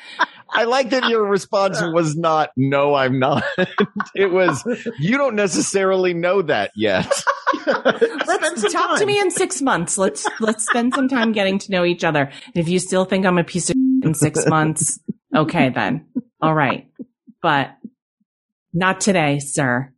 [0.49, 3.43] I like that your response was not, no, I'm not.
[4.15, 4.63] it was,
[4.99, 7.11] you don't necessarily know that yet.
[7.65, 9.97] Let's talk to me in six months.
[9.97, 12.23] Let's let's spend some time getting to know each other.
[12.23, 14.99] And if you still think I'm a piece of in six months,
[15.35, 16.05] okay then.
[16.41, 16.89] All right.
[17.41, 17.75] But
[18.75, 19.91] not today, sir.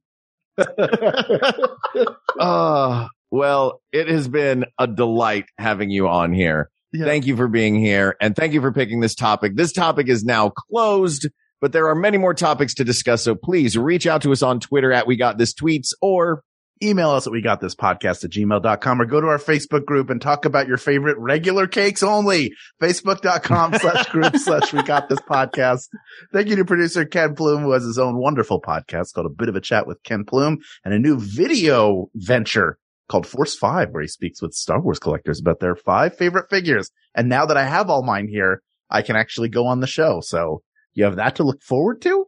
[2.39, 6.69] Uh, well, it has been a delight having you on here.
[6.93, 7.05] Yeah.
[7.05, 9.55] Thank you for being here and thank you for picking this topic.
[9.55, 11.27] This topic is now closed,
[11.59, 13.23] but there are many more topics to discuss.
[13.23, 16.43] So please reach out to us on Twitter at We Got This Tweets or
[16.81, 20.09] email us at we got this podcast at gmail.com or go to our Facebook group
[20.09, 22.53] and talk about your favorite regular cakes only.
[22.81, 25.87] Facebook.com slash group slash we got this podcast.
[26.33, 29.49] Thank you to producer Ken Plume who has his own wonderful podcast called A Bit
[29.49, 32.77] of a Chat with Ken Plume and a new video venture
[33.09, 36.91] called Force Five where he speaks with Star Wars collectors about their five favorite figures.
[37.15, 40.21] And now that I have all mine here, I can actually go on the show.
[40.21, 40.61] So
[40.93, 42.25] you have that to look forward to.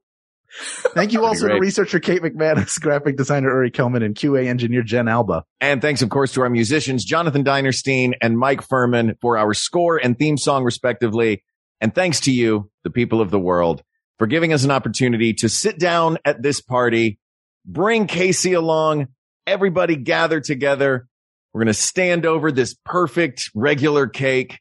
[0.51, 5.07] Thank you also to researcher Kate McManus, graphic designer Uri Kelman, and QA engineer Jen
[5.07, 5.43] Alba.
[5.61, 9.97] And thanks, of course, to our musicians, Jonathan Dinerstein and Mike Furman for our score
[9.97, 11.43] and theme song, respectively.
[11.81, 13.83] And thanks to you, the people of the world,
[14.17, 17.19] for giving us an opportunity to sit down at this party,
[17.65, 19.07] bring Caissie along,
[19.47, 21.07] everybody gather together.
[21.53, 24.59] We're going to stand over this perfect regular cake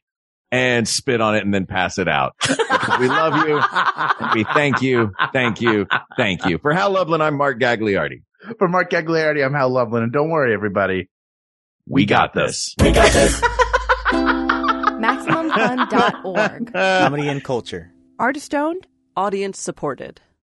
[0.51, 2.35] and spit on it and then pass it out.
[2.99, 3.59] We love you.
[3.59, 5.11] and we thank you.
[5.33, 5.87] Thank you.
[6.17, 6.57] Thank you.
[6.57, 8.23] For Hal Lublin, I'm Mark Gagliardi.
[8.57, 11.09] For Mark Gagliardi, I'm Hal Lublin, and don't worry, everybody.
[11.87, 12.75] We got this.
[12.81, 13.41] We got this.
[14.09, 16.73] MaximumFun.org.
[16.73, 17.91] Comedy and culture.
[18.17, 20.21] Artist owned, audience supported.